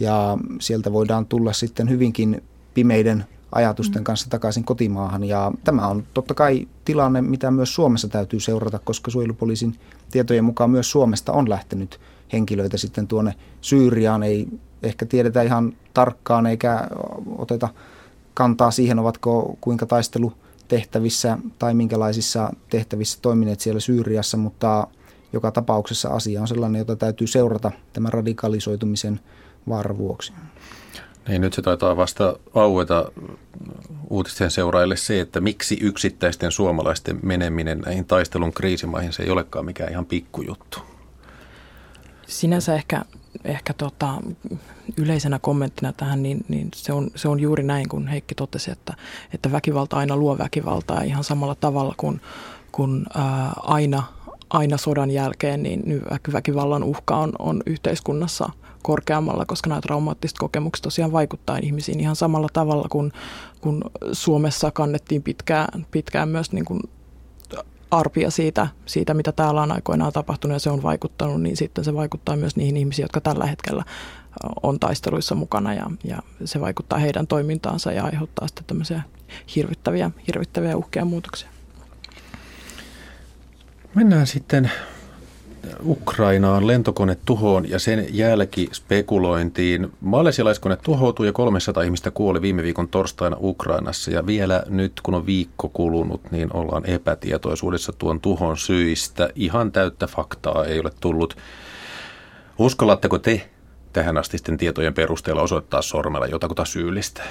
ja 0.00 0.38
sieltä 0.60 0.92
voidaan 0.92 1.26
tulla 1.26 1.52
sitten 1.52 1.90
hyvinkin 1.90 2.42
pimeiden 2.74 3.24
ajatusten 3.52 4.02
mm. 4.02 4.04
kanssa 4.04 4.30
takaisin 4.30 4.64
kotimaahan. 4.64 5.24
Ja 5.24 5.52
tämä 5.64 5.88
on 5.88 6.04
totta 6.14 6.34
kai 6.34 6.68
tilanne, 6.84 7.22
mitä 7.22 7.50
myös 7.50 7.74
Suomessa 7.74 8.08
täytyy 8.08 8.40
seurata, 8.40 8.78
koska 8.78 9.10
suojelupoliisin 9.10 9.78
tietojen 10.10 10.44
mukaan 10.44 10.70
myös 10.70 10.90
Suomesta 10.90 11.32
on 11.32 11.50
lähtenyt 11.50 12.00
henkilöitä 12.32 12.76
sitten 12.76 13.06
tuonne 13.06 13.34
Syyriaan. 13.60 14.22
Ei 14.22 14.48
ehkä 14.82 15.06
tiedetä 15.06 15.42
ihan 15.42 15.72
tarkkaan 15.94 16.46
eikä 16.46 16.88
oteta 17.38 17.68
kantaa 18.34 18.70
siihen, 18.70 18.98
ovatko 18.98 19.56
kuinka 19.60 19.86
taistelutehtävissä 19.86 21.38
tai 21.58 21.74
minkälaisissa 21.74 22.52
tehtävissä 22.70 23.18
toimineet 23.22 23.60
siellä 23.60 23.80
Syyriassa, 23.80 24.36
mutta 24.36 24.86
joka 25.32 25.50
tapauksessa 25.50 26.08
asia 26.08 26.40
on 26.40 26.48
sellainen, 26.48 26.78
jota 26.78 26.96
täytyy 26.96 27.26
seurata 27.26 27.70
tämän 27.92 28.12
radikalisoitumisen 28.12 29.20
vaaran 29.68 29.98
vuoksi. 29.98 30.32
Niin, 31.28 31.40
nyt 31.40 31.52
se 31.52 31.62
taitaa 31.62 31.96
vasta 31.96 32.36
aueta 32.54 33.12
uutisten 34.10 34.50
seuraajille 34.50 34.96
se, 34.96 35.20
että 35.20 35.40
miksi 35.40 35.78
yksittäisten 35.80 36.52
suomalaisten 36.52 37.18
meneminen 37.22 37.78
näihin 37.78 38.04
taistelun 38.04 38.52
kriisimaihin, 38.52 39.12
se 39.12 39.22
ei 39.22 39.30
olekaan 39.30 39.64
mikään 39.64 39.90
ihan 39.90 40.06
pikkujuttu. 40.06 40.78
Sinänsä 42.26 42.74
ehkä 42.74 43.04
ehkä 43.44 43.72
tota, 43.74 44.14
yleisenä 44.96 45.38
kommenttina 45.38 45.92
tähän, 45.92 46.22
niin, 46.22 46.44
niin 46.48 46.68
se, 46.74 46.92
on, 46.92 47.10
se 47.14 47.28
on 47.28 47.40
juuri 47.40 47.62
näin, 47.62 47.88
kun 47.88 48.08
Heikki 48.08 48.34
totesi, 48.34 48.70
että, 48.70 48.94
että 49.34 49.52
väkivalta 49.52 49.96
aina 49.96 50.16
luo 50.16 50.38
väkivaltaa 50.38 51.02
ihan 51.02 51.24
samalla 51.24 51.54
tavalla 51.54 51.94
kuin 51.96 52.20
kun 52.72 53.06
ää, 53.14 53.52
aina, 53.56 54.02
aina 54.50 54.76
sodan 54.76 55.10
jälkeen, 55.10 55.62
niin 55.62 56.02
väkivallan 56.32 56.82
uhka 56.82 57.16
on, 57.16 57.32
on 57.38 57.62
yhteiskunnassa 57.66 58.48
korkeammalla, 58.82 59.46
koska 59.46 59.68
nämä 59.68 59.80
traumaattiset 59.80 60.38
kokemukset 60.38 60.82
tosiaan 60.82 61.12
vaikuttaa 61.12 61.58
ihmisiin 61.62 62.00
ihan 62.00 62.16
samalla 62.16 62.48
tavalla 62.52 62.88
kuin 62.90 63.12
kun 63.60 63.82
Suomessa 64.12 64.70
kannettiin 64.70 65.22
pitkään, 65.22 65.86
pitkään 65.90 66.28
myös 66.28 66.52
niin 66.52 66.64
kuin 66.64 66.80
arpia 67.98 68.30
siitä, 68.30 68.66
siitä, 68.86 69.14
mitä 69.14 69.32
täällä 69.32 69.62
on 69.62 69.72
aikoinaan 69.72 70.12
tapahtunut 70.12 70.54
ja 70.54 70.58
se 70.58 70.70
on 70.70 70.82
vaikuttanut, 70.82 71.42
niin 71.42 71.56
sitten 71.56 71.84
se 71.84 71.94
vaikuttaa 71.94 72.36
myös 72.36 72.56
niihin 72.56 72.76
ihmisiin, 72.76 73.04
jotka 73.04 73.20
tällä 73.20 73.46
hetkellä 73.46 73.84
on 74.62 74.80
taisteluissa 74.80 75.34
mukana 75.34 75.74
ja, 75.74 75.86
ja 76.04 76.18
se 76.44 76.60
vaikuttaa 76.60 76.98
heidän 76.98 77.26
toimintaansa 77.26 77.92
ja 77.92 78.04
aiheuttaa 78.04 78.48
sitten 78.48 78.64
tämmöisiä 78.66 79.02
hirvittäviä, 79.56 80.10
hirvittäviä 80.26 80.76
uhkia 80.76 81.04
muutoksia. 81.04 81.48
Mennään 83.94 84.26
sitten 84.26 84.70
Ukrainaan 85.86 86.66
lentokone 86.66 87.16
tuhoon 87.24 87.70
ja 87.70 87.78
sen 87.78 88.06
jälkispekulointiin. 88.10 89.92
Maalesialaiskone 90.00 90.76
tuhoutui 90.76 91.26
ja 91.26 91.32
300 91.32 91.82
ihmistä 91.82 92.10
kuoli 92.10 92.42
viime 92.42 92.62
viikon 92.62 92.88
torstaina 92.88 93.36
Ukrainassa 93.40 94.10
ja 94.10 94.26
vielä 94.26 94.62
nyt 94.68 95.00
kun 95.02 95.14
on 95.14 95.26
viikko 95.26 95.68
kulunut, 95.68 96.30
niin 96.30 96.56
ollaan 96.56 96.86
epätietoisuudessa 96.86 97.92
tuon 97.92 98.20
tuhon 98.20 98.56
syistä. 98.56 99.30
Ihan 99.34 99.72
täyttä 99.72 100.06
faktaa 100.06 100.64
ei 100.64 100.80
ole 100.80 100.90
tullut. 101.00 101.36
Uskallatteko 102.58 103.18
te 103.18 103.50
tähän 103.92 104.16
astisten 104.16 104.56
tietojen 104.56 104.94
perusteella 104.94 105.42
osoittaa 105.42 105.82
sormella 105.82 106.26
jotakuta 106.26 106.64
syyllistä? 106.64 107.22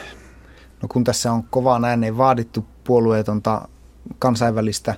No 0.82 0.88
kun 0.88 1.04
tässä 1.04 1.32
on 1.32 1.44
kovaan 1.44 1.86
ääneen 1.86 2.18
vaadittu 2.18 2.66
puolueetonta 2.84 3.68
kansainvälistä 4.20 4.96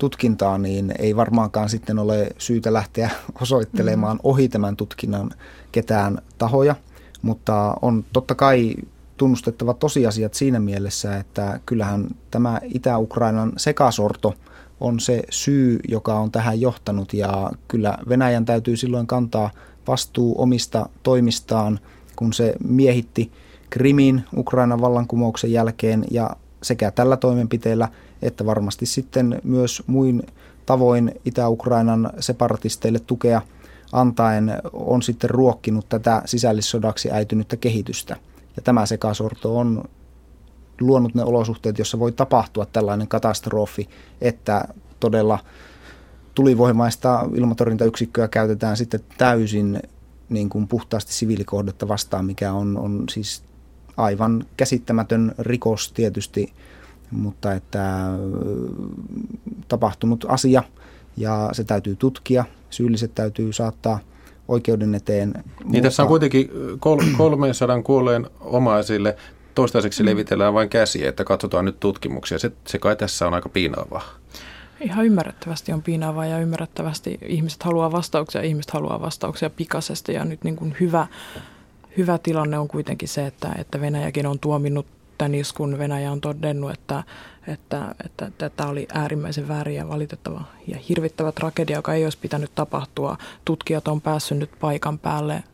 tutkintaa, 0.00 0.58
niin 0.58 0.94
ei 0.98 1.16
varmaankaan 1.16 1.68
sitten 1.68 1.98
ole 1.98 2.28
syytä 2.38 2.72
lähteä 2.72 3.10
osoittelemaan 3.42 4.16
mm. 4.16 4.20
ohi 4.22 4.48
tämän 4.48 4.76
tutkinnan 4.76 5.30
ketään 5.72 6.18
tahoja. 6.38 6.74
Mutta 7.22 7.74
on 7.82 8.04
totta 8.12 8.34
kai 8.34 8.74
tunnustettava 9.16 9.74
tosiasiat 9.74 10.34
siinä 10.34 10.60
mielessä, 10.60 11.16
että 11.16 11.60
kyllähän 11.66 12.08
tämä 12.30 12.60
Itä-Ukrainan 12.64 13.52
sekasorto 13.56 14.34
on 14.80 15.00
se 15.00 15.22
syy, 15.30 15.78
joka 15.88 16.14
on 16.14 16.30
tähän 16.30 16.60
johtanut 16.60 17.14
ja 17.14 17.50
kyllä 17.68 17.98
Venäjän 18.08 18.44
täytyy 18.44 18.76
silloin 18.76 19.06
kantaa 19.06 19.50
vastuu 19.88 20.42
omista 20.42 20.88
toimistaan, 21.02 21.80
kun 22.16 22.32
se 22.32 22.54
miehitti 22.68 23.32
Krimin 23.70 24.24
Ukrainan 24.36 24.80
vallankumouksen 24.80 25.52
jälkeen 25.52 26.04
ja 26.10 26.30
sekä 26.62 26.90
tällä 26.90 27.16
toimenpiteellä 27.16 27.88
että 28.22 28.46
varmasti 28.46 28.86
sitten 28.86 29.40
myös 29.44 29.82
muin 29.86 30.22
tavoin 30.66 31.12
Itä-Ukrainan 31.24 32.10
separatisteille 32.20 32.98
tukea 32.98 33.42
antaen 33.92 34.52
on 34.72 35.02
sitten 35.02 35.30
ruokkinut 35.30 35.88
tätä 35.88 36.22
sisällissodaksi 36.24 37.10
äitynyttä 37.10 37.56
kehitystä. 37.56 38.16
Ja 38.56 38.62
tämä 38.62 38.86
sekasorto 38.86 39.58
on 39.58 39.84
luonut 40.80 41.14
ne 41.14 41.24
olosuhteet, 41.24 41.78
jossa 41.78 41.98
voi 41.98 42.12
tapahtua 42.12 42.66
tällainen 42.66 43.08
katastrofi, 43.08 43.88
että 44.20 44.64
todella 45.00 45.38
tulivoimaista 46.34 47.26
ilmatorjuntayksikköä 47.34 48.28
käytetään 48.28 48.76
sitten 48.76 49.00
täysin 49.18 49.82
niin 50.28 50.48
kuin 50.48 50.68
puhtaasti 50.68 51.12
siviilikohdetta 51.14 51.88
vastaan, 51.88 52.24
mikä 52.24 52.52
on, 52.52 52.78
on 52.78 53.04
siis 53.10 53.42
aivan 53.96 54.44
käsittämätön 54.56 55.34
rikos 55.38 55.92
tietysti, 55.92 56.52
mutta 57.10 57.52
että 57.52 58.06
tapahtunut 59.68 60.26
asia 60.28 60.62
ja 61.16 61.48
se 61.52 61.64
täytyy 61.64 61.96
tutkia, 61.96 62.44
syylliset 62.70 63.14
täytyy 63.14 63.52
saattaa 63.52 64.00
oikeuden 64.48 64.94
eteen. 64.94 65.34
Niin 65.64 65.82
tässä 65.82 66.02
on 66.02 66.08
kuitenkin 66.08 66.50
300 67.26 67.82
kuolleen 67.90 68.26
omaisille 68.40 69.16
toistaiseksi 69.54 70.02
mm. 70.02 70.08
levitellään 70.08 70.54
vain 70.54 70.68
käsiä, 70.68 71.08
että 71.08 71.24
katsotaan 71.24 71.64
nyt 71.64 71.80
tutkimuksia. 71.80 72.38
Se, 72.38 72.52
se 72.66 72.78
kai 72.78 72.96
tässä 72.96 73.26
on 73.26 73.34
aika 73.34 73.48
piinaavaa. 73.48 74.02
Ihan 74.80 75.06
ymmärrettävästi 75.06 75.72
on 75.72 75.82
piinaavaa 75.82 76.26
ja 76.26 76.38
ymmärrettävästi 76.38 77.18
ihmiset 77.26 77.62
haluaa 77.62 77.92
vastauksia, 77.92 78.42
ihmiset 78.42 78.70
haluaa 78.70 79.00
vastauksia 79.00 79.50
pikaisesti 79.50 80.12
ja 80.12 80.24
nyt 80.24 80.44
niin 80.44 80.56
kuin 80.56 80.76
hyvä, 80.80 81.06
hyvä 81.96 82.18
tilanne 82.18 82.58
on 82.58 82.68
kuitenkin 82.68 83.08
se, 83.08 83.26
että, 83.26 83.52
että 83.58 83.80
Venäjäkin 83.80 84.26
on 84.26 84.38
tuominnut 84.38 84.86
tämän 85.18 85.34
iskun. 85.34 85.78
Venäjä 85.78 86.12
on 86.12 86.20
todennut, 86.20 86.70
että, 86.70 87.04
että, 87.48 87.94
että, 88.04 88.46
että 88.46 88.66
oli 88.66 88.86
äärimmäisen 88.94 89.48
väärin 89.48 89.76
ja 89.76 89.88
valitettava 89.88 90.42
ja 90.66 90.78
hirvittävä 90.88 91.32
tragedia, 91.32 91.76
joka 91.76 91.94
ei 91.94 92.04
olisi 92.04 92.18
pitänyt 92.18 92.54
tapahtua. 92.54 93.16
Tutkijat 93.44 93.88
on 93.88 94.00
päässyt 94.00 94.38
nyt 94.38 94.50
paikan 94.60 94.98
päälle 94.98 95.44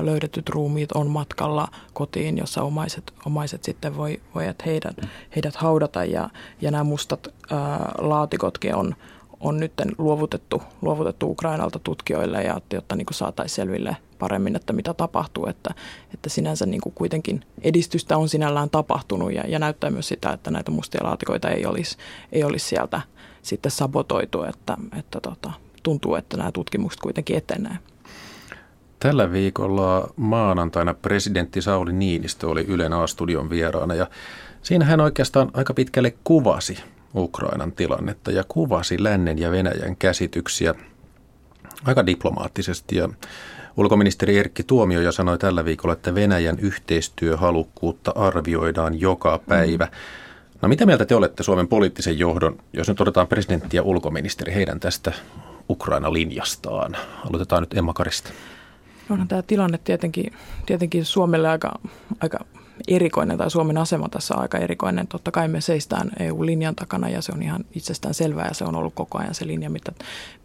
löydetyt 0.00 0.48
ruumiit 0.48 0.92
on 0.92 1.10
matkalla 1.10 1.68
kotiin, 1.92 2.38
jossa 2.38 2.62
omaiset, 2.62 3.14
omaiset 3.26 3.64
sitten 3.64 3.96
voi, 3.96 4.20
voi 4.34 4.44
heidät, 4.66 4.96
heidät 5.36 5.56
haudata 5.56 6.04
ja, 6.04 6.30
ja 6.60 6.70
nämä 6.70 6.84
mustat 6.84 7.28
ää, 7.50 7.92
laatikotkin 7.98 8.74
on, 8.74 8.94
on 9.40 9.60
nyt 9.60 9.72
luovutettu, 9.98 10.62
luovutettu 10.82 11.30
Ukrainalta 11.30 11.78
tutkijoille, 11.78 12.42
ja, 12.42 12.60
jotta 12.72 12.96
niin 12.96 13.06
saataisiin 13.10 13.56
selville 13.56 13.96
paremmin, 14.22 14.56
että 14.56 14.72
mitä 14.72 14.94
tapahtuu, 14.94 15.46
että, 15.46 15.74
että 16.14 16.28
sinänsä 16.28 16.66
niin 16.66 16.80
kuin 16.80 16.92
kuitenkin 16.94 17.44
edistystä 17.62 18.16
on 18.16 18.28
sinällään 18.28 18.70
tapahtunut 18.70 19.32
ja, 19.32 19.44
ja 19.48 19.58
näyttää 19.58 19.90
myös 19.90 20.08
sitä, 20.08 20.32
että 20.32 20.50
näitä 20.50 20.70
mustia 20.70 21.00
laatikoita 21.04 21.50
ei 21.50 21.66
olisi, 21.66 21.96
ei 22.32 22.44
olisi 22.44 22.66
sieltä 22.66 23.00
sitten 23.42 23.72
sabotoitu, 23.72 24.42
että, 24.42 24.76
että 24.98 25.20
tota, 25.20 25.52
tuntuu, 25.82 26.14
että 26.14 26.36
nämä 26.36 26.52
tutkimukset 26.52 27.00
kuitenkin 27.00 27.36
etenee. 27.36 27.78
Tällä 28.98 29.32
viikolla 29.32 30.08
maanantaina 30.16 30.94
presidentti 30.94 31.62
Sauli 31.62 31.92
Niinistö 31.92 32.48
oli 32.48 32.64
Ylen 32.68 32.92
A-studion 32.92 33.50
vieraana 33.50 33.94
ja 33.94 34.06
siinä 34.62 34.84
hän 34.84 35.00
oikeastaan 35.00 35.50
aika 35.54 35.74
pitkälle 35.74 36.14
kuvasi 36.24 36.78
Ukrainan 37.14 37.72
tilannetta 37.72 38.30
ja 38.30 38.44
kuvasi 38.48 39.02
lännen 39.02 39.38
ja 39.38 39.50
Venäjän 39.50 39.96
käsityksiä 39.96 40.74
aika 41.84 42.06
diplomaattisesti. 42.06 42.96
Ja 42.96 43.08
ulkoministeri 43.76 44.38
Erkki 44.38 44.62
Tuomioja 44.62 45.12
sanoi 45.12 45.38
tällä 45.38 45.64
viikolla, 45.64 45.92
että 45.92 46.14
Venäjän 46.14 46.58
yhteistyöhalukkuutta 46.58 48.12
arvioidaan 48.14 49.00
joka 49.00 49.40
päivä. 49.48 49.88
No 50.62 50.68
mitä 50.68 50.86
mieltä 50.86 51.04
te 51.04 51.14
olette 51.14 51.42
Suomen 51.42 51.68
poliittisen 51.68 52.18
johdon, 52.18 52.58
jos 52.72 52.88
nyt 52.88 53.00
otetaan 53.00 53.28
presidentti 53.28 53.76
ja 53.76 53.82
ulkoministeri, 53.82 54.54
heidän 54.54 54.80
tästä 54.80 55.12
Ukraina-linjastaan? 55.70 56.96
Aloitetaan 57.28 57.62
nyt 57.62 57.74
Emma 57.74 57.92
Karista. 57.92 58.30
Onhan 59.10 59.28
tämä 59.28 59.42
tilanne 59.42 59.78
tietenkin, 59.84 60.32
tietenkin 60.66 61.04
Suomelle 61.04 61.48
aika, 61.48 61.78
aika 62.20 62.38
erikoinen 62.88 63.38
tai 63.38 63.50
Suomen 63.50 63.78
asema 63.78 64.08
tässä 64.08 64.34
on 64.34 64.42
aika 64.42 64.58
erikoinen. 64.58 65.06
Totta 65.06 65.30
kai 65.30 65.48
me 65.48 65.60
seistään 65.60 66.10
EU-linjan 66.20 66.74
takana 66.74 67.08
ja 67.08 67.22
se 67.22 67.32
on 67.34 67.42
ihan 67.42 67.64
itsestään 67.74 68.14
selvää 68.14 68.48
ja 68.48 68.54
se 68.54 68.64
on 68.64 68.76
ollut 68.76 68.94
koko 68.94 69.18
ajan 69.18 69.34
se 69.34 69.46
linja, 69.46 69.70
mitä, 69.70 69.92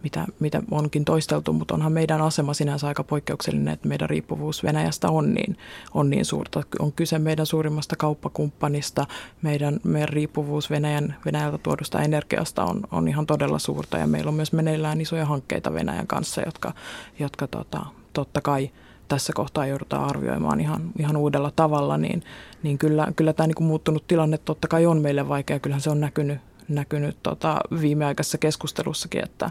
mitä, 0.03 0.25
mitä 0.39 0.61
onkin 0.71 1.05
toisteltu, 1.05 1.53
mutta 1.53 1.73
onhan 1.73 1.91
meidän 1.91 2.21
asema 2.21 2.53
sinänsä 2.53 2.87
aika 2.87 3.03
poikkeuksellinen, 3.03 3.73
että 3.73 3.87
meidän 3.87 4.09
riippuvuus 4.09 4.63
Venäjästä 4.63 5.09
on 5.09 5.33
niin, 5.33 5.57
on 5.93 6.09
niin 6.09 6.25
suurta. 6.25 6.63
On 6.79 6.91
kyse 6.91 7.19
meidän 7.19 7.45
suurimmasta 7.45 7.95
kauppakumppanista, 7.95 9.05
meidän, 9.41 9.79
meidän 9.83 10.09
riippuvuus 10.09 10.69
Venäjän, 10.69 11.15
Venäjältä 11.25 11.57
tuodusta 11.57 12.01
energiasta 12.01 12.63
on, 12.63 12.81
on 12.91 13.07
ihan 13.07 13.25
todella 13.25 13.59
suurta 13.59 13.97
ja 13.97 14.07
meillä 14.07 14.29
on 14.29 14.35
myös 14.35 14.53
meneillään 14.53 15.01
isoja 15.01 15.25
hankkeita 15.25 15.73
Venäjän 15.73 16.07
kanssa, 16.07 16.41
jotka, 16.45 16.73
jotka 17.19 17.47
tota, 17.47 17.85
totta 18.13 18.41
kai 18.41 18.69
tässä 19.07 19.33
kohtaa 19.33 19.65
joudutaan 19.65 20.09
arvioimaan 20.09 20.59
ihan, 20.59 20.81
ihan 20.99 21.17
uudella 21.17 21.51
tavalla, 21.55 21.97
niin, 21.97 22.23
niin 22.63 22.77
kyllä, 22.77 23.07
kyllä 23.15 23.33
tämä 23.33 23.47
niin 23.47 23.63
muuttunut 23.63 24.07
tilanne 24.07 24.37
totta 24.37 24.67
kai 24.67 24.85
on 24.85 25.01
meille 25.01 25.27
vaikea. 25.27 25.59
Kyllähän 25.59 25.81
se 25.81 25.89
on 25.89 25.99
näkynyt, 25.99 26.39
näkynyt 26.67 27.17
tota 27.23 27.59
viimeaikaisessa 27.81 28.37
keskustelussakin, 28.37 29.23
että, 29.23 29.49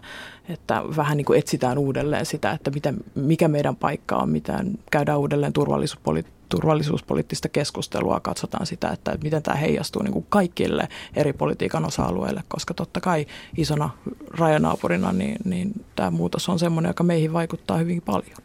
että 0.49 0.83
vähän 0.97 1.17
niin 1.17 1.25
kuin 1.25 1.39
etsitään 1.39 1.79
uudelleen 1.79 2.27
sitä, 2.27 2.51
että 2.51 2.71
miten, 2.71 2.97
mikä 3.15 3.49
meidän 3.49 3.77
paikka 3.77 4.17
on, 4.17 4.29
miten 4.29 4.79
käydään 4.91 5.19
uudelleen 5.19 5.53
turvallisuuspolitiikkaa 5.53 6.37
turvallisuuspoliittista 6.49 7.49
keskustelua, 7.49 8.21
katsotaan 8.21 8.67
sitä, 8.67 8.89
että 8.89 9.19
miten 9.23 9.43
tämä 9.43 9.57
heijastuu 9.57 10.03
niin 10.03 10.13
kuin 10.13 10.27
kaikille 10.29 10.89
eri 11.17 11.33
politiikan 11.33 11.85
osa-alueille, 11.85 12.43
koska 12.49 12.75
totta 12.75 13.01
kai 13.01 13.27
isona 13.57 13.91
rajanaapurina 14.31 15.13
niin, 15.13 15.37
niin 15.45 15.85
tämä 15.97 16.11
muutos 16.11 16.49
on 16.49 16.59
sellainen, 16.59 16.91
joka 16.91 17.05
meihin 17.05 17.33
vaikuttaa 17.33 17.77
hyvin 17.77 18.03
paljon. 18.03 18.37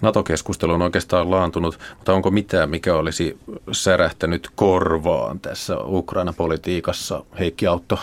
NATO-keskustelu 0.00 0.72
on 0.72 0.82
oikeastaan 0.82 1.30
laantunut, 1.30 1.78
mutta 1.96 2.12
onko 2.12 2.30
mitään, 2.30 2.70
mikä 2.70 2.94
olisi 2.94 3.38
särähtänyt 3.72 4.50
korvaan 4.54 5.40
tässä 5.40 5.76
Ukraina-politiikassa, 5.84 7.24
Heikki 7.38 7.66
Autto? 7.66 7.98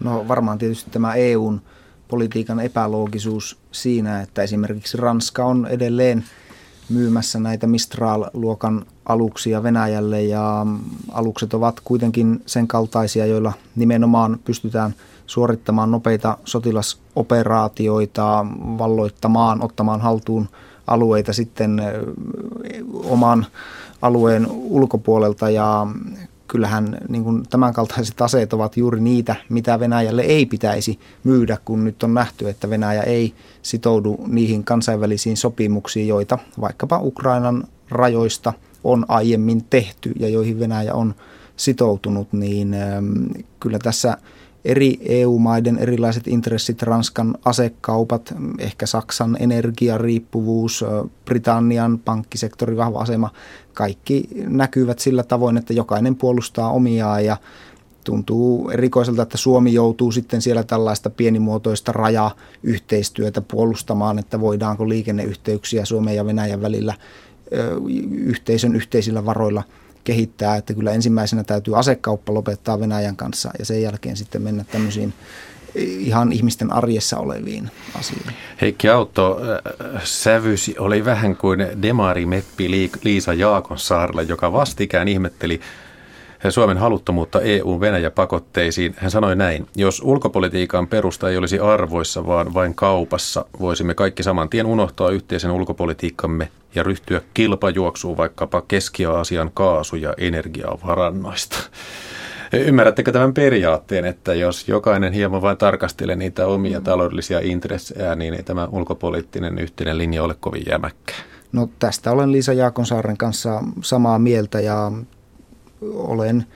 No 0.00 0.28
varmaan 0.28 0.58
tietysti 0.58 0.90
tämä 0.90 1.14
EUn 1.14 1.60
politiikan 2.08 2.60
epäloogisuus 2.60 3.58
siinä, 3.72 4.20
että 4.20 4.42
esimerkiksi 4.42 4.96
Ranska 4.96 5.44
on 5.44 5.66
edelleen– 5.66 6.24
myymässä 6.88 7.40
näitä 7.40 7.66
Mistral-luokan 7.66 8.86
aluksia 9.06 9.62
Venäjälle 9.62 10.22
ja 10.22 10.66
alukset 11.12 11.54
ovat 11.54 11.80
kuitenkin 11.80 12.42
sen 12.46 12.68
kaltaisia, 12.68 13.26
joilla 13.26 13.52
nimenomaan 13.76 14.38
pystytään 14.44 14.94
suorittamaan 15.26 15.90
nopeita 15.90 16.38
sotilasoperaatioita, 16.44 18.46
valloittamaan, 18.78 19.64
ottamaan 19.64 20.00
haltuun 20.00 20.48
alueita 20.88 21.32
sitten 21.32 21.82
oman 23.04 23.46
alueen 24.02 24.46
ulkopuolelta 24.50 25.50
ja 25.50 25.86
kyllähän 26.48 26.98
niin 27.08 27.24
kuin 27.24 27.42
tämänkaltaiset 27.50 28.20
aseet 28.22 28.52
ovat 28.52 28.76
juuri 28.76 29.00
niitä, 29.00 29.36
mitä 29.48 29.80
Venäjälle 29.80 30.22
ei 30.22 30.46
pitäisi 30.46 30.98
myydä, 31.24 31.58
kun 31.64 31.84
nyt 31.84 32.02
on 32.02 32.14
nähty, 32.14 32.48
että 32.48 32.70
Venäjä 32.70 33.02
ei 33.02 33.34
sitoudu 33.62 34.24
niihin 34.26 34.64
kansainvälisiin 34.64 35.36
sopimuksiin, 35.36 36.08
joita 36.08 36.38
vaikkapa 36.60 37.00
Ukrainan 37.02 37.64
rajoista 37.90 38.52
on 38.84 39.04
aiemmin 39.08 39.64
tehty 39.64 40.12
ja 40.18 40.28
joihin 40.28 40.60
Venäjä 40.60 40.94
on 40.94 41.14
sitoutunut, 41.56 42.32
niin 42.32 42.76
kyllä 43.60 43.78
tässä– 43.78 44.16
eri 44.64 44.98
EU-maiden 45.00 45.78
erilaiset 45.78 46.28
intressit, 46.28 46.82
Ranskan 46.82 47.34
asekaupat, 47.44 48.34
ehkä 48.58 48.86
Saksan 48.86 49.36
energiariippuvuus, 49.40 50.84
Britannian 51.24 51.98
pankkisektorin 51.98 52.76
vahva 52.76 53.00
asema, 53.00 53.30
kaikki 53.74 54.28
näkyvät 54.46 54.98
sillä 54.98 55.22
tavoin, 55.22 55.56
että 55.56 55.72
jokainen 55.72 56.16
puolustaa 56.16 56.70
omiaan 56.72 57.24
ja 57.24 57.36
tuntuu 58.04 58.70
erikoiselta, 58.70 59.22
että 59.22 59.38
Suomi 59.38 59.74
joutuu 59.74 60.12
sitten 60.12 60.42
siellä 60.42 60.62
tällaista 60.62 61.10
pienimuotoista 61.10 61.92
rajayhteistyötä 61.92 63.40
puolustamaan, 63.40 64.18
että 64.18 64.40
voidaanko 64.40 64.88
liikenneyhteyksiä 64.88 65.84
Suomen 65.84 66.16
ja 66.16 66.26
Venäjän 66.26 66.62
välillä 66.62 66.94
yhteisön 68.10 68.76
yhteisillä 68.76 69.24
varoilla– 69.24 69.62
kehittää, 70.08 70.56
että 70.56 70.74
kyllä 70.74 70.92
ensimmäisenä 70.92 71.44
täytyy 71.44 71.78
asekauppa 71.78 72.34
lopettaa 72.34 72.80
Venäjän 72.80 73.16
kanssa 73.16 73.50
ja 73.58 73.64
sen 73.64 73.82
jälkeen 73.82 74.16
sitten 74.16 74.42
mennä 74.42 74.64
tämmöisiin 74.72 75.14
ihan 75.74 76.32
ihmisten 76.32 76.72
arjessa 76.72 77.18
oleviin 77.18 77.70
asioihin. 77.94 78.32
Heikki 78.60 78.88
Autto, 78.88 79.40
äh, 79.94 80.02
sävysi 80.04 80.74
oli 80.78 81.04
vähän 81.04 81.36
kuin 81.36 81.66
Meppi 82.26 82.90
Liisa 83.04 83.32
Jaakonsaarella, 83.34 84.22
joka 84.22 84.52
vastikään 84.52 85.08
ihmetteli 85.08 85.60
Suomen 86.48 86.78
haluttomuutta 86.78 87.40
EU-Venäjä-pakotteisiin. 87.40 88.94
Hän 88.98 89.10
sanoi 89.10 89.36
näin, 89.36 89.66
jos 89.76 90.02
ulkopolitiikan 90.04 90.86
perusta 90.86 91.30
ei 91.30 91.36
olisi 91.36 91.58
arvoissa, 91.58 92.26
vaan 92.26 92.54
vain 92.54 92.74
kaupassa, 92.74 93.44
voisimme 93.60 93.94
kaikki 93.94 94.22
saman 94.22 94.48
tien 94.48 94.66
unohtaa 94.66 95.10
yhteisen 95.10 95.50
ulkopolitiikkamme 95.50 96.48
ja 96.74 96.82
ryhtyä 96.82 97.20
kilpajuoksuun 97.34 98.16
vaikkapa 98.16 98.62
Keski-Aasian 98.68 99.50
kaasu- 99.54 99.96
ja 99.96 100.14
energiavarannoista. 100.18 101.58
Ymmärrättekö 102.52 103.12
tämän 103.12 103.34
periaatteen, 103.34 104.04
että 104.04 104.34
jos 104.34 104.68
jokainen 104.68 105.12
hieman 105.12 105.42
vain 105.42 105.56
tarkastelee 105.56 106.16
niitä 106.16 106.46
omia 106.46 106.80
taloudellisia 106.80 107.40
intressejä, 107.42 108.14
niin 108.14 108.34
ei 108.34 108.42
tämä 108.42 108.68
ulkopoliittinen 108.72 109.58
yhteinen 109.58 109.98
linja 109.98 110.22
ole 110.22 110.34
kovin 110.40 110.62
jämäkkä? 110.70 111.14
No 111.52 111.68
tästä 111.78 112.12
olen 112.12 112.32
Liisa 112.32 112.52
Jaakonsaaren 112.52 113.16
kanssa 113.16 113.62
samaa 113.82 114.18
mieltä 114.18 114.60
ja 114.60 114.92
olen 115.82 116.46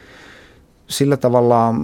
sillä 0.88 1.16
tavalla 1.16 1.74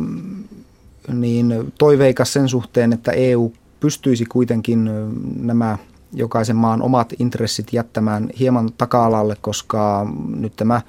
niin 1.12 1.72
toiveikas 1.78 2.32
sen 2.32 2.48
suhteen, 2.48 2.92
että 2.92 3.12
EU 3.12 3.52
pystyisi 3.80 4.24
kuitenkin 4.24 4.90
nämä 5.36 5.78
jokaisen 6.12 6.56
maan 6.56 6.82
omat 6.82 7.12
intressit 7.18 7.72
jättämään 7.72 8.30
hieman 8.38 8.70
taka-alalle, 8.78 9.36
koska 9.40 10.06
nyt 10.36 10.56
tämä 10.56 10.80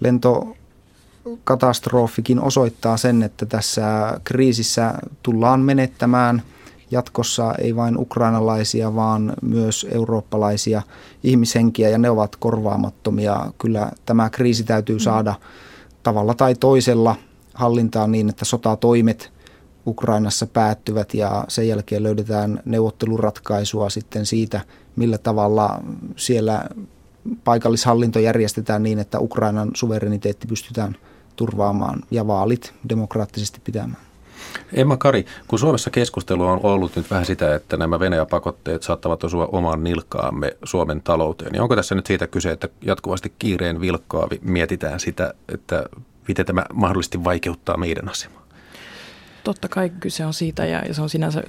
lentokatastrofikin 0.00 2.40
osoittaa 2.40 2.96
sen, 2.96 3.22
että 3.22 3.46
tässä 3.46 4.20
kriisissä 4.24 4.94
tullaan 5.22 5.60
menettämään 5.60 6.42
jatkossa 6.90 7.54
ei 7.54 7.76
vain 7.76 7.98
ukrainalaisia, 7.98 8.94
vaan 8.94 9.32
myös 9.42 9.86
eurooppalaisia 9.90 10.82
ihmishenkiä 11.22 11.88
ja 11.88 11.98
ne 11.98 12.10
ovat 12.10 12.36
korvaamattomia. 12.36 13.52
Kyllä 13.58 13.90
tämä 14.06 14.30
kriisi 14.30 14.64
täytyy 14.64 14.98
saada 14.98 15.32
mm 15.32 15.38
tavalla 16.06 16.34
tai 16.34 16.54
toisella 16.54 17.16
hallintaan 17.54 18.12
niin, 18.12 18.28
että 18.28 18.44
sotatoimet 18.44 19.32
Ukrainassa 19.86 20.46
päättyvät 20.46 21.14
ja 21.14 21.44
sen 21.48 21.68
jälkeen 21.68 22.02
löydetään 22.02 22.62
neuvotteluratkaisua 22.64 23.90
sitten 23.90 24.26
siitä, 24.26 24.60
millä 24.96 25.18
tavalla 25.18 25.82
siellä 26.16 26.64
paikallishallinto 27.44 28.18
järjestetään 28.18 28.82
niin, 28.82 28.98
että 28.98 29.20
Ukrainan 29.20 29.70
suvereniteetti 29.74 30.46
pystytään 30.46 30.96
turvaamaan 31.36 32.02
ja 32.10 32.26
vaalit 32.26 32.74
demokraattisesti 32.88 33.60
pitämään. 33.64 34.05
Emma 34.72 34.96
Kari, 34.96 35.26
kun 35.48 35.58
Suomessa 35.58 35.90
keskustelu 35.90 36.46
on 36.46 36.60
ollut 36.62 36.96
nyt 36.96 37.10
vähän 37.10 37.26
sitä, 37.26 37.54
että 37.54 37.76
nämä 37.76 38.00
Venäjä-pakotteet 38.00 38.82
saattavat 38.82 39.24
osua 39.24 39.48
omaan 39.52 39.84
nilkaamme 39.84 40.56
Suomen 40.64 41.02
talouteen, 41.02 41.52
niin 41.52 41.62
onko 41.62 41.76
tässä 41.76 41.94
nyt 41.94 42.06
siitä 42.06 42.26
kyse, 42.26 42.50
että 42.50 42.68
jatkuvasti 42.82 43.32
kiireen 43.38 43.80
vilkkaa 43.80 44.28
mietitään 44.42 45.00
sitä, 45.00 45.34
että 45.48 45.84
miten 46.28 46.46
tämä 46.46 46.64
mahdollisesti 46.72 47.24
vaikeuttaa 47.24 47.76
meidän 47.76 48.08
asemaa? 48.08 48.46
Totta 49.44 49.68
kai 49.68 49.90
kyse 50.00 50.26
on 50.26 50.34
siitä 50.34 50.66
ja, 50.66 50.94
se 50.94 51.02
on 51.02 51.10
sinänsä 51.10 51.42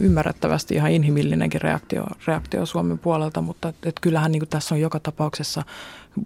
ymmärrettävästi 0.00 0.74
ihan 0.74 0.90
inhimillinenkin 0.90 1.60
reaktio, 1.60 2.04
reaktio 2.26 2.66
Suomen 2.66 2.98
puolelta, 2.98 3.40
mutta 3.40 3.68
et, 3.68 3.76
et 3.86 4.00
kyllähän 4.00 4.32
niin 4.32 4.48
tässä 4.50 4.74
on 4.74 4.80
joka 4.80 5.00
tapauksessa 5.00 5.62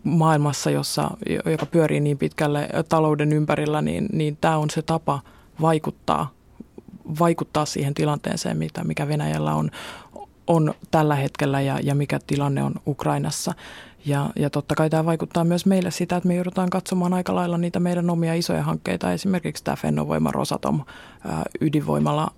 maailmassa, 0.05 0.71
jossa, 0.71 1.11
joka 1.47 1.67
pyörii 1.67 2.01
niin 2.01 2.19
pitkälle 2.19 2.69
talouden 2.89 3.33
ympärillä, 3.33 3.83
niin, 3.83 4.09
niin 4.13 4.39
tämä 4.41 4.57
on 4.57 4.71
se 4.71 4.83
tapa– 4.83 5.21
vaikuttaa, 5.61 6.31
vaikuttaa 7.19 7.65
siihen 7.65 7.95
tilanteeseen, 7.95 8.57
mitä, 8.57 8.85
mikä 8.85 9.09
Venäjällä 9.09 9.55
on, 9.55 9.71
on 10.47 10.75
tällä 10.91 11.15
hetkellä 11.15 11.61
ja, 11.61 11.81
ja 11.83 11.95
mikä 11.95 12.21
tilanne 12.27 12.63
on 12.63 12.75
Ukrainassa. 12.87 13.55
Ja, 14.07 14.31
ja 14.37 14.51
totta 14.51 14.75
kai 14.75 14.91
tämä 14.91 15.05
vaikuttaa 15.05 15.45
myös 15.45 15.67
meille 15.67 15.91
sitä, 15.91 16.17
että 16.17 16.29
me 16.29 16.35
joudutaan 16.35 16.71
katsomaan 16.71 17.15
aika 17.15 17.35
lailla 17.35 17.59
niitä 17.59 17.81
meidän 17.81 18.11
omia 18.11 18.35
isoja 18.35 18.63
hankkeita. 18.63 19.13
Esimerkiksi 19.13 19.65
tämä 19.65 19.77
Fennovoima 19.77 20.33
Rosatom 20.33 20.81
ydinvoimalla 21.61 22.33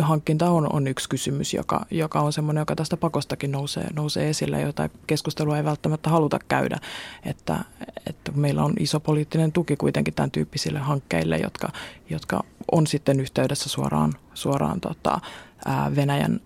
hankinta 0.00 0.50
on, 0.50 0.72
on 0.72 0.86
yksi 0.86 1.08
kysymys, 1.08 1.54
joka, 1.54 1.86
joka 1.90 2.20
on 2.20 2.32
semmoinen, 2.32 2.60
joka 2.60 2.76
tästä 2.76 2.96
pakostakin 2.96 3.52
nousee, 3.52 3.86
nousee 3.94 4.28
esille, 4.28 4.60
jota 4.60 4.88
keskustelua 5.06 5.56
ei 5.56 5.64
välttämättä 5.64 6.10
haluta 6.10 6.38
käydä. 6.48 6.78
Että, 7.24 7.58
että 8.06 8.32
meillä 8.34 8.64
on 8.64 8.74
iso 8.78 9.00
poliittinen 9.00 9.52
tuki 9.52 9.76
kuitenkin 9.76 10.14
tämän 10.14 10.30
tyyppisille 10.30 10.78
hankkeille, 10.78 11.38
jotka, 11.38 11.68
jotka 12.10 12.44
on 12.72 12.86
sitten 12.86 13.20
yhteydessä 13.20 13.68
suoraan, 13.68 14.12
suoraan 14.34 14.80
tota, 14.80 15.20
ää, 15.66 15.96
Venäjän, 15.96 16.40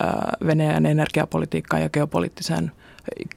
ää, 0.00 0.36
Venäjän 0.46 0.86
energiapolitiikkaan 0.86 1.82
ja 1.82 1.90
geopoliittisen, 1.90 2.72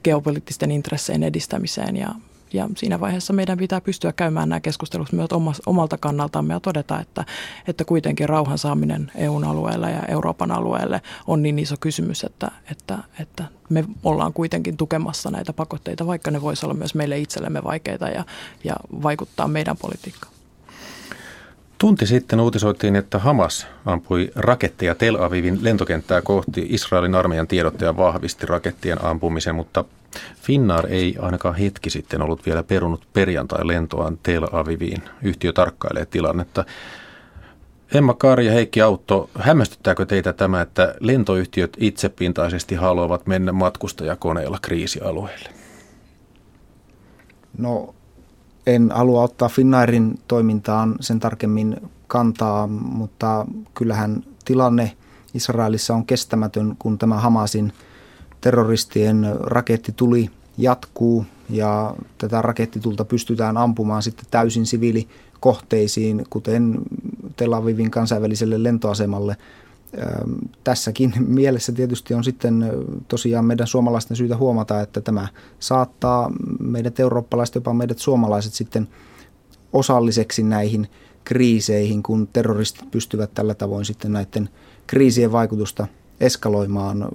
geopoliittisten 0.03 0.71
intressejen 0.71 1.23
edistämiseen 1.23 1.97
ja 1.97 2.09
ja 2.55 2.69
siinä 2.77 2.99
vaiheessa 2.99 3.33
meidän 3.33 3.57
pitää 3.57 3.81
pystyä 3.81 4.13
käymään 4.13 4.49
nämä 4.49 4.59
keskustelut 4.59 5.11
myös 5.11 5.29
omalta 5.65 5.97
kannaltamme 5.97 6.53
ja 6.53 6.59
todeta, 6.59 6.99
että, 6.99 7.25
että 7.67 7.85
kuitenkin 7.85 8.29
rauhan 8.29 8.57
saaminen 8.57 9.11
EUn 9.15 9.43
alueelle 9.43 9.91
ja 9.91 10.03
Euroopan 10.07 10.51
alueelle 10.51 11.01
on 11.27 11.43
niin 11.43 11.59
iso 11.59 11.75
kysymys, 11.79 12.23
että, 12.23 12.51
että, 12.71 12.97
että 13.19 13.45
me 13.69 13.85
ollaan 14.03 14.33
kuitenkin 14.33 14.77
tukemassa 14.77 15.31
näitä 15.31 15.53
pakotteita, 15.53 16.07
vaikka 16.07 16.31
ne 16.31 16.41
voisivat 16.41 16.63
olla 16.63 16.79
myös 16.79 16.95
meille 16.95 17.19
itsellemme 17.19 17.63
vaikeita 17.63 18.09
ja, 18.09 18.23
ja 18.63 18.75
vaikuttaa 19.03 19.47
meidän 19.47 19.77
politiikkaan. 19.77 20.35
Tunti 21.77 22.05
sitten 22.05 22.39
uutisoitiin, 22.39 22.95
että 22.95 23.19
Hamas 23.19 23.67
ampui 23.85 24.31
raketteja 24.35 24.95
Tel 24.95 25.15
Avivin 25.23 25.59
lentokenttää 25.61 26.21
kohti. 26.21 26.65
Israelin 26.69 27.15
armeijan 27.15 27.47
tiedottaja 27.47 27.97
vahvisti 27.97 28.45
rakettien 28.45 29.05
ampumisen, 29.05 29.55
mutta 29.55 29.85
Finnair 30.41 30.85
ei 30.89 31.15
ainakaan 31.19 31.55
hetki 31.55 31.89
sitten 31.89 32.21
ollut 32.21 32.45
vielä 32.45 32.63
perunut 32.63 33.07
perjantai-lentoaan 33.13 34.19
Tel 34.23 34.47
Aviviin. 34.51 35.03
Yhtiö 35.21 35.53
tarkkailee 35.53 36.05
tilannetta. 36.05 36.65
Emma 37.93 38.13
Kari 38.13 38.45
ja 38.45 38.51
Heikki 38.51 38.81
Autto, 38.81 39.29
hämmästyttääkö 39.39 40.05
teitä 40.05 40.33
tämä, 40.33 40.61
että 40.61 40.95
lentoyhtiöt 40.99 41.77
itsepintaisesti 41.77 42.75
haluavat 42.75 43.27
mennä 43.27 43.51
matkustajakoneella 43.51 44.57
kriisialueelle? 44.61 45.49
No 47.57 47.95
en 48.67 48.91
halua 48.95 49.23
ottaa 49.23 49.49
Finnairin 49.49 50.19
toimintaan 50.27 50.95
sen 50.99 51.19
tarkemmin 51.19 51.77
kantaa, 52.07 52.67
mutta 52.67 53.45
kyllähän 53.73 54.23
tilanne 54.45 54.91
Israelissa 55.33 55.93
on 55.93 56.05
kestämätön, 56.05 56.75
kun 56.79 56.97
tämä 56.97 57.15
Hamasin 57.15 57.73
terroristien 58.45 59.27
raketti 59.39 59.91
tuli 59.91 60.29
jatkuu 60.57 61.25
ja 61.49 61.95
tätä 62.17 62.41
rakettitulta 62.41 63.05
pystytään 63.05 63.57
ampumaan 63.57 64.03
sitten 64.03 64.25
täysin 64.31 64.65
siviilikohteisiin, 64.65 66.23
kuten 66.29 66.77
Tel 67.35 67.53
Avivin 67.53 67.91
kansainväliselle 67.91 68.63
lentoasemalle. 68.63 69.37
Tässäkin 70.63 71.13
mielessä 71.39 71.71
tietysti 71.71 72.13
on 72.13 72.23
sitten 72.23 72.71
tosiaan 73.07 73.45
meidän 73.45 73.67
suomalaisten 73.67 74.17
syytä 74.17 74.37
huomata, 74.37 74.81
että 74.81 75.01
tämä 75.01 75.27
saattaa 75.59 76.31
meidät 76.59 76.99
eurooppalaiset, 76.99 77.55
jopa 77.55 77.73
meidät 77.73 77.99
suomalaiset 77.99 78.53
sitten 78.53 78.87
osalliseksi 79.73 80.43
näihin 80.43 80.87
kriiseihin, 81.23 82.03
kun 82.03 82.27
terroristit 82.33 82.91
pystyvät 82.91 83.33
tällä 83.33 83.53
tavoin 83.53 83.85
sitten 83.85 84.13
näiden 84.13 84.49
kriisien 84.87 85.31
vaikutusta 85.31 85.87
eskaloimaan. 86.19 87.07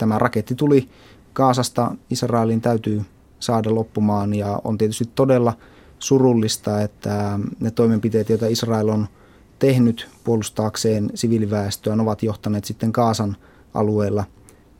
Tämä 0.00 0.18
raketti 0.18 0.54
tuli 0.54 0.88
Kaasasta, 1.32 1.94
Israelin 2.10 2.60
täytyy 2.60 3.02
saada 3.40 3.74
loppumaan 3.74 4.34
ja 4.34 4.60
on 4.64 4.78
tietysti 4.78 5.10
todella 5.14 5.52
surullista, 5.98 6.80
että 6.80 7.38
ne 7.60 7.70
toimenpiteet, 7.70 8.28
joita 8.28 8.46
Israel 8.46 8.88
on– 8.88 9.08
tehnyt 9.60 10.08
puolustaakseen 10.24 11.10
siviiliväestöä 11.14 11.96
ovat 12.00 12.22
johtaneet 12.22 12.64
sitten 12.64 12.92
Kaasan 12.92 13.36
alueella 13.74 14.24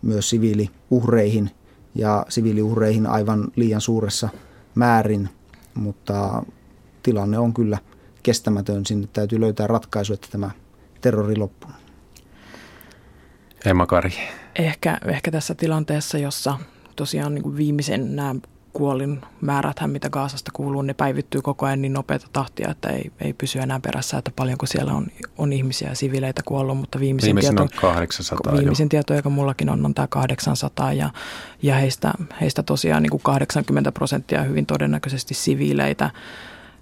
myös 0.03 0.31
siviiliuhreihin 0.31 1.51
ja 1.95 2.27
siviiliuhreihin 2.29 3.07
aivan 3.07 3.49
liian 3.57 3.81
suuressa 3.81 4.29
määrin, 4.75 5.29
mutta 5.75 6.43
tilanne 7.03 7.39
on 7.39 7.55
kyllä 7.55 7.79
kestämätön. 8.23 8.87
Sinne 8.87 9.09
täytyy 9.13 9.41
löytää 9.41 9.67
ratkaisu, 9.67 10.13
että 10.13 10.29
tämä 10.31 10.51
terrori 11.01 11.37
loppuu. 11.37 11.71
Emma 13.65 13.87
Kari. 13.87 14.13
Ehkä, 14.61 14.99
ehkä 15.07 15.31
tässä 15.31 15.55
tilanteessa, 15.55 16.19
jossa 16.19 16.59
tosiaan 16.97 17.35
niin 17.35 17.43
kuin 17.43 17.57
viimeisen 17.57 18.17
nämä 18.17 18.35
kuolin 18.73 19.21
määräthän, 19.41 19.91
mitä 19.91 20.11
Gaasasta 20.11 20.51
kuuluu, 20.55 20.83
ne 20.83 20.95
päivittyy 20.95 21.43
koko 21.43 21.67
ajan 21.67 21.83
niin 21.83 21.93
nopeata 21.93 22.27
tahtia, 22.33 22.71
että 22.71 22.89
ei, 22.89 23.13
ei 23.21 23.33
pysy 23.33 23.59
enää 23.59 23.81
perässä, 23.81 24.19
että 24.19 24.31
paljonko 24.37 24.67
siellä 24.67 24.93
on, 24.95 25.07
on 25.39 25.53
ihmisiä 25.53 25.89
ja 25.89 25.95
sivileitä 25.95 26.43
kuollut, 26.45 26.79
mutta 26.79 27.01
viimeisin, 27.01 27.27
viimeisin 27.27 27.57
tieto, 27.57 27.63
on 27.63 27.69
800. 27.81 28.53
Viimeisin 28.53 28.85
jo. 28.85 28.89
tieto, 28.89 29.15
joka 29.15 29.31
mullakin 29.31 29.71
on, 29.71 29.87
on 29.87 29.95
tämä 29.95 30.07
800 30.07 30.93
ja, 30.93 31.11
ja 31.63 31.75
heistä, 31.75 32.13
heistä 32.41 32.63
tosiaan 32.63 33.03
niin 33.03 33.11
kuin 33.11 33.23
80 33.23 33.93
prosenttia 33.93 34.43
hyvin 34.43 34.67
todennäköisesti 34.67 35.35
siviileitä, 35.35 36.11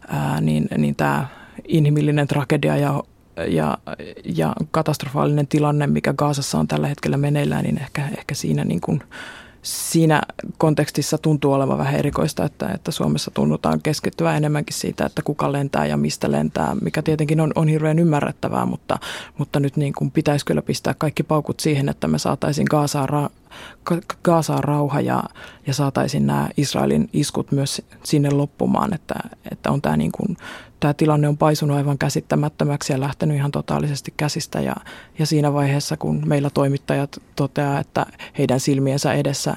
ää, 0.09 0.41
niin, 0.41 0.69
niin 0.77 0.97
tämä 0.97 1.27
inhimillinen 1.69 2.29
tragedia 2.29 2.77
ja 2.77 3.03
ja, 3.47 3.79
ja 4.25 4.53
katastrofaalinen 4.71 5.47
tilanne, 5.47 5.87
mikä 5.87 6.13
Gaasassa 6.13 6.59
on 6.59 6.69
tällä 6.69 6.87
hetkellä 6.87 7.17
meneillään, 7.17 7.65
niin 7.65 7.81
ehkä, 7.81 8.09
ehkä 8.19 8.35
siinä 8.35 8.65
niin 8.65 8.81
kuin 8.81 9.03
siinä 9.63 10.23
kontekstissa 10.59 11.19
tuntuu 11.19 11.53
olevan 11.53 11.79
vähän 11.79 11.95
erikoista, 11.95 12.45
että, 12.45 12.69
että 12.75 12.91
Suomessa 12.91 13.31
tunnutaan 13.31 13.83
keskittyvää 13.83 14.37
enemmänkin 14.37 14.77
siitä, 14.77 15.07
että 15.07 15.23
kuka 15.23 15.53
lentää 15.53 15.87
ja 15.87 15.97
mistä 15.97 16.33
lentää, 16.33 16.77
mikä 16.83 17.03
tietenkin 17.03 17.41
on, 17.41 17.53
on 17.55 17.69
hirveän 17.69 17.99
ymmärrettävää, 17.99 18.67
mutta, 18.67 18.99
mutta 19.39 19.61
nyt 19.61 19.77
niin 19.77 19.93
kuin 19.93 20.11
pitäisi 20.11 20.47
kyllä 20.47 20.63
pistää 20.63 20.95
kaikki 20.99 21.23
paukut 21.23 21.61
siihen, 21.61 21.89
että 21.89 22.09
me 22.09 22.19
saataisiin 22.19 22.67
Gaasaan, 22.71 23.09
ra, 23.09 23.31
Gaasaan 24.25 24.65
rauha 24.65 25.01
ja, 25.01 25.23
ja 25.67 25.75
saataisiin 25.75 26.27
nämä 26.27 26.49
Israelin 26.57 27.09
iskut 27.13 27.53
myös 27.53 27.83
sinne 28.05 28.31
loppumaan, 28.31 28.95
että, 28.95 29.15
että 29.53 29.71
on 29.71 29.83
tämä 29.83 29.97
niin 29.97 30.13
kuin, 30.13 30.37
tämä 30.81 30.95
tilanne 30.95 31.29
on 31.29 31.39
paisunut 31.39 31.77
aivan 31.77 31.99
käsittämättömäksi 31.99 32.93
ja 32.93 33.01
lähtenyt 33.01 33.37
ihan 33.37 33.51
totaalisesti 33.51 34.15
käsistä. 34.17 34.61
Ja, 34.61 34.75
ja 35.19 35.27
siinä 35.27 35.53
vaiheessa, 35.53 35.97
kun 35.97 36.23
meillä 36.27 36.51
toimittajat 36.51 37.23
toteaa, 37.37 37.81
että 37.81 38.07
heidän 38.39 38.61
silmiensä 38.61 39.13
edessä 39.13 39.57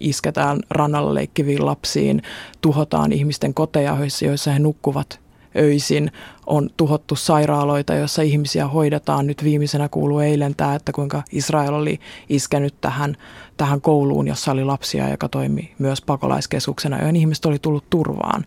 isketään 0.00 0.58
rannalla 0.70 1.14
leikkiviin 1.14 1.66
lapsiin, 1.66 2.22
tuhotaan 2.60 3.12
ihmisten 3.12 3.54
koteja, 3.54 3.96
joissa 4.22 4.52
he 4.52 4.58
nukkuvat 4.58 5.20
öisin, 5.56 6.12
on 6.46 6.70
tuhottu 6.76 7.16
sairaaloita, 7.16 7.94
joissa 7.94 8.22
ihmisiä 8.22 8.68
hoidetaan. 8.68 9.26
Nyt 9.26 9.44
viimeisenä 9.44 9.88
kuuluu 9.88 10.20
eilen 10.20 10.54
tämä, 10.54 10.74
että 10.74 10.92
kuinka 10.92 11.22
Israel 11.32 11.74
oli 11.74 12.00
iskenyt 12.28 12.74
tähän, 12.80 13.16
tähän 13.56 13.80
kouluun, 13.80 14.28
jossa 14.28 14.52
oli 14.52 14.64
lapsia, 14.64 15.08
joka 15.08 15.28
toimi 15.28 15.74
myös 15.78 16.02
pakolaiskeskuksena, 16.02 16.98
joihin 16.98 17.16
ihmiset 17.16 17.44
oli 17.44 17.58
tullut 17.58 17.90
turvaan. 17.90 18.44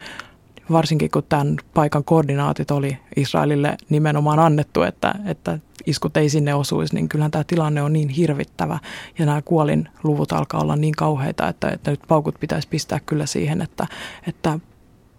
Varsinkin 0.71 1.11
kun 1.11 1.23
tämän 1.29 1.57
paikan 1.73 2.03
koordinaatit 2.03 2.71
oli 2.71 2.97
Israelille 3.15 3.77
nimenomaan 3.89 4.39
annettu, 4.39 4.81
että, 4.81 5.15
että 5.25 5.59
iskut 5.85 6.17
ei 6.17 6.29
sinne 6.29 6.53
osuisi, 6.53 6.95
niin 6.95 7.09
kyllähän 7.09 7.31
tämä 7.31 7.43
tilanne 7.43 7.81
on 7.81 7.93
niin 7.93 8.09
hirvittävä. 8.09 8.79
Ja 9.19 9.25
nämä 9.25 9.41
kuolin 9.41 9.89
luvut 10.03 10.31
alkaa 10.31 10.61
olla 10.61 10.75
niin 10.75 10.95
kauheita, 10.97 11.47
että, 11.47 11.69
että 11.69 11.91
nyt 11.91 11.99
paukut 12.07 12.35
pitäisi 12.39 12.67
pistää 12.67 12.99
kyllä 13.05 13.25
siihen, 13.25 13.61
että, 13.61 13.87
että 14.27 14.59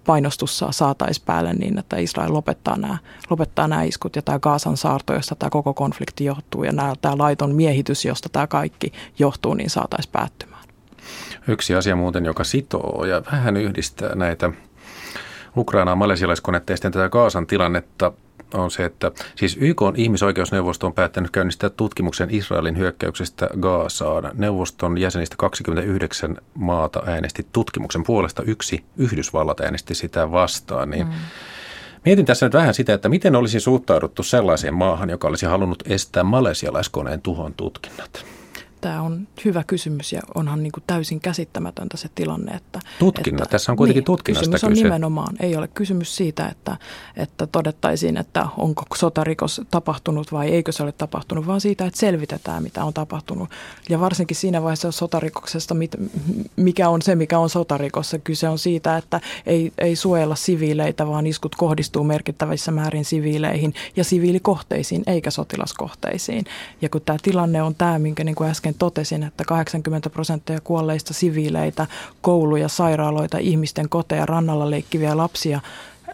painostus 0.07 0.65
saataisiin 0.71 1.27
päälle 1.27 1.53
niin, 1.53 1.79
että 1.79 1.97
Israel 1.97 2.33
lopettaa 2.33 2.77
nämä, 2.77 2.99
lopettaa 3.31 3.69
nämä 3.69 3.83
iskut 3.83 4.17
ja 4.17 4.23
tämä 4.23 4.39
Gaasan 4.39 4.77
saarto, 4.77 5.15
josta 5.15 5.35
tämä 5.35 5.51
koko 5.51 5.75
konflikti 5.75 6.25
johtuu 6.25 6.65
ja 6.65 6.73
nämä, 6.73 6.95
tämä 7.01 7.19
laiton 7.19 7.55
miehitys, 7.55 8.05
josta 8.05 8.29
tämä 8.29 8.47
kaikki 8.47 8.93
johtuu, 9.19 9.55
niin 9.55 9.71
saataisiin 9.71 10.13
päättymään. 10.13 10.65
Yksi 11.49 11.75
asia 11.75 11.97
muuten, 11.97 12.25
joka 12.25 12.45
sitoo 12.45 13.05
ja 13.05 13.23
vähän 13.33 13.57
yhdistää 13.57 14.15
näitä 14.15 14.51
Ukrainaa 15.57 15.97
malesialaiskonetta 15.97 16.73
ja 16.73 16.77
sitten 16.77 16.93
tätä 16.93 17.09
Kaasan 17.09 17.47
tilannetta 17.47 18.13
on 18.55 18.71
se, 18.71 18.85
että 18.85 19.13
siis 19.37 19.57
YK 19.61 19.83
on 19.83 19.97
ihmisoikeusneuvosto 19.97 20.87
on 20.87 20.93
päättänyt 20.93 21.31
käynnistää 21.31 21.71
tutkimuksen 21.71 22.31
Israelin 22.31 22.79
hyökkäyksestä 22.79 23.49
Gaasaan. 23.61 24.31
Neuvoston 24.35 24.99
jäsenistä 24.99 25.37
29 25.39 26.37
maata 26.55 27.03
äänesti 27.07 27.47
tutkimuksen 27.53 28.05
puolesta, 28.05 28.43
yksi 28.43 28.85
Yhdysvallat 28.97 29.61
äänesti 29.61 29.95
sitä 29.95 30.33
vastaan. 30.33 30.91
Niin 30.91 31.07
mm. 31.07 31.13
Mietin 32.05 32.27
tässä 32.27 32.47
nyt 32.47 32.55
vähän 32.55 32.75
sitä, 32.75 32.95
että 32.95 33.09
miten 33.09 33.37
olisi 33.37 33.61
suhtauduttu 33.61 34.23
sellaiseen 34.23 34.75
maahan, 34.75 35.11
joka 35.11 35.29
olisi 35.29 35.47
halunnut 35.47 35.83
estää 35.87 36.25
malesialaiskoneen 36.25 37.21
tuhon 37.21 37.55
tutkinnat 37.55 38.25
tämä 38.85 39.03
on 39.03 39.29
hyvä 39.45 39.65
kysymys 39.67 40.13
ja 40.13 40.21
onhan 40.35 40.63
niin 40.63 40.73
kuin 40.73 40.85
täysin 40.87 41.21
käsittämätöntä 41.21 41.97
se 41.97 42.09
tilanne. 42.15 42.53
Että, 42.53 42.81
Tutkinta, 42.99 43.43
että, 43.43 43.53
tässä 43.53 43.73
on 43.73 43.77
kuitenkin 43.77 44.01
niin, 44.01 44.05
tutkinnasta 44.05 44.51
kysymys 44.51 44.65
on 44.65 44.71
kyse. 44.71 44.83
nimenomaan, 44.83 45.37
ei 45.41 45.57
ole 45.57 45.69
kysymys 45.69 46.17
siitä, 46.17 46.49
että, 46.49 46.77
että 47.17 47.47
todettaisiin, 47.47 48.17
että 48.17 48.47
onko 48.57 48.85
sotarikos 48.95 49.61
tapahtunut 49.71 50.33
vai 50.33 50.49
eikö 50.49 50.73
se 50.73 50.83
ole 50.83 50.93
tapahtunut, 50.93 51.47
vaan 51.47 51.61
siitä, 51.61 51.87
että 51.87 52.01
selvitetään, 52.01 52.63
mitä 52.63 52.85
on 52.85 52.95
tapahtunut. 52.95 53.49
Ja 53.89 54.01
varsinkin 54.01 54.37
siinä 54.37 54.63
vaiheessa 54.63 54.93
sotarikoksesta, 54.93 55.77
mikä 56.57 56.89
on 56.89 57.03
se, 57.03 57.15
mikä 57.15 57.39
on 57.39 57.51
sotarikos. 57.51 58.17
Kyse 58.25 58.49
on 58.49 58.59
siitä, 58.59 58.97
että 58.97 59.21
ei, 59.47 59.73
ei 59.79 59.97
suojella 59.97 60.35
siviileitä, 60.35 61.07
vaan 61.07 61.27
iskut 61.27 61.55
kohdistuu 61.55 62.05
merkittävissä 62.05 62.71
määrin 62.71 63.05
siviileihin 63.05 63.75
ja 63.97 64.05
siviilikohteisiin, 64.05 65.03
eikä 65.07 65.31
sotilaskohteisiin. 65.31 66.45
Ja 66.83 66.89
kun 66.89 67.01
tämä 67.01 67.19
tilanne 67.23 67.63
on 67.63 67.75
tämä, 67.75 67.99
minkä 67.99 68.25
niin 68.25 68.35
kuin 68.35 68.51
äsken 68.51 68.74
äsken 68.75 68.79
totesin, 68.79 69.23
että 69.23 69.45
80 69.45 70.11
prosenttia 70.11 70.61
kuolleista 70.61 71.15
siviileitä, 71.15 71.87
kouluja, 72.21 72.69
sairaaloita, 72.69 73.39
ihmisten 73.39 73.89
koteja, 73.89 74.27
rannalla 74.27 74.71
leikkiviä 74.71 75.17
lapsia 75.17 75.61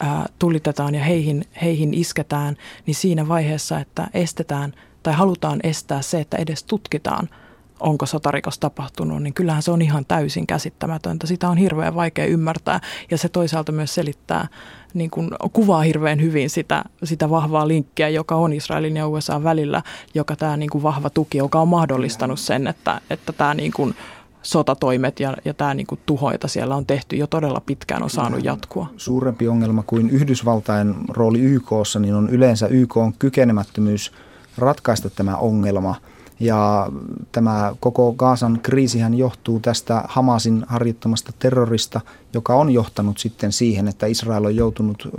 ää, 0.00 0.26
tulitetaan 0.38 0.94
ja 0.94 1.04
heihin, 1.04 1.44
heihin 1.62 1.94
isketään, 1.94 2.56
niin 2.86 2.94
siinä 2.94 3.28
vaiheessa, 3.28 3.80
että 3.80 4.08
estetään 4.14 4.72
tai 5.02 5.14
halutaan 5.14 5.60
estää 5.62 6.02
se, 6.02 6.20
että 6.20 6.36
edes 6.36 6.64
tutkitaan– 6.64 7.28
onko 7.80 8.06
sotarikos 8.06 8.58
tapahtunut, 8.58 9.22
niin 9.22 9.34
kyllähän 9.34 9.62
se 9.62 9.70
on 9.70 9.82
ihan 9.82 10.04
täysin 10.04 10.46
käsittämätöntä. 10.46 11.26
Sitä 11.26 11.48
on 11.48 11.56
hirveän 11.56 11.94
vaikea 11.94 12.26
ymmärtää 12.26 12.80
ja 13.10 13.18
se 13.18 13.28
toisaalta 13.28 13.72
myös 13.72 13.94
selittää, 13.94 14.48
niin 14.94 15.10
kuin 15.10 15.30
kuvaa 15.52 15.82
hirveän 15.82 16.20
hyvin 16.20 16.50
sitä, 16.50 16.84
sitä 17.04 17.30
vahvaa 17.30 17.68
linkkiä, 17.68 18.08
joka 18.08 18.34
on 18.34 18.52
Israelin 18.52 18.96
ja 18.96 19.08
USA 19.08 19.44
välillä, 19.44 19.82
joka 20.14 20.36
tämä 20.36 20.56
niin 20.56 20.70
kuin 20.70 20.82
vahva 20.82 21.10
tuki, 21.10 21.38
joka 21.38 21.60
on 21.60 21.68
mahdollistanut 21.68 22.40
sen, 22.40 22.66
että, 22.66 23.00
että 23.10 23.32
tämä 23.32 23.54
niin 23.54 23.72
kuin 23.72 23.94
sotatoimet 24.42 25.20
ja, 25.20 25.36
ja 25.44 25.54
tämä 25.54 25.74
niin 25.74 25.86
kuin 25.86 26.00
tuho, 26.06 26.32
jota 26.32 26.48
siellä 26.48 26.76
on 26.76 26.86
tehty 26.86 27.16
jo 27.16 27.26
todella 27.26 27.60
pitkään, 27.66 28.02
on 28.02 28.10
saanut 28.10 28.44
jatkua. 28.44 28.86
Suurempi 28.96 29.48
ongelma 29.48 29.82
kuin 29.86 30.10
Yhdysvaltain 30.10 30.94
rooli 31.08 31.40
YKssa, 31.40 31.98
niin 31.98 32.14
on 32.14 32.30
yleensä 32.30 32.66
YK 32.66 32.96
on 32.96 33.12
kykenemättömyys 33.18 34.12
ratkaista 34.58 35.10
tämä 35.10 35.36
ongelma– 35.36 35.94
ja 36.40 36.88
tämä 37.32 37.74
koko 37.80 38.12
Gaasan 38.12 38.60
kriisihän 38.62 39.14
johtuu 39.14 39.60
tästä 39.60 40.04
Hamasin 40.08 40.64
harjoittamasta 40.68 41.32
terrorista, 41.38 42.00
joka 42.34 42.54
on 42.54 42.70
johtanut 42.70 43.18
sitten 43.18 43.52
siihen, 43.52 43.88
että 43.88 44.06
Israel 44.06 44.44
on 44.44 44.56
joutunut 44.56 45.04
ö, 45.04 45.10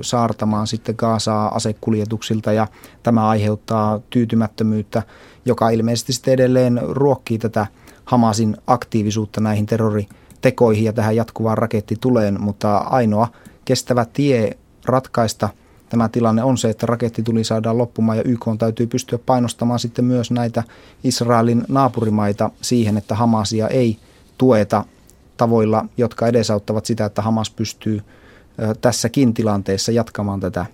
saartamaan 0.00 0.66
sitten 0.66 0.94
Gaasaa 0.98 1.54
asekuljetuksilta 1.54 2.52
ja 2.52 2.66
tämä 3.02 3.28
aiheuttaa 3.28 4.00
tyytymättömyyttä, 4.10 5.02
joka 5.44 5.70
ilmeisesti 5.70 6.12
sitten 6.12 6.34
edelleen 6.34 6.80
ruokkii 6.82 7.38
tätä 7.38 7.66
Hamasin 8.04 8.56
aktiivisuutta 8.66 9.40
näihin 9.40 9.66
terroritekoihin 9.66 10.84
ja 10.84 10.92
tähän 10.92 11.16
jatkuvaan 11.16 11.58
rakettituleen, 11.58 12.40
mutta 12.40 12.76
ainoa 12.76 13.28
kestävä 13.64 14.06
tie 14.12 14.56
ratkaista– 14.86 15.48
tämä 15.88 16.08
tilanne 16.08 16.42
on 16.42 16.58
se, 16.58 16.70
että 16.70 16.86
raketti 16.86 17.22
tuli 17.22 17.44
saadaan 17.44 17.78
loppumaan 17.78 18.18
ja 18.18 18.24
YK 18.24 18.48
on 18.48 18.58
täytyy 18.58 18.86
pystyä 18.86 19.18
painostamaan 19.26 19.78
sitten 19.78 20.04
myös 20.04 20.30
näitä 20.30 20.62
Israelin 21.04 21.64
naapurimaita 21.68 22.50
siihen, 22.60 22.96
että 22.96 23.14
Hamasia 23.14 23.68
ei 23.68 23.98
tueta 24.38 24.84
tavoilla, 25.36 25.86
jotka 25.96 26.26
edesauttavat 26.26 26.86
sitä, 26.86 27.04
että 27.04 27.22
Hamas 27.22 27.50
pystyy 27.50 28.02
tässäkin 28.80 29.34
tilanteessa 29.34 29.92
jatkamaan 29.92 30.40
tätä 30.40 30.66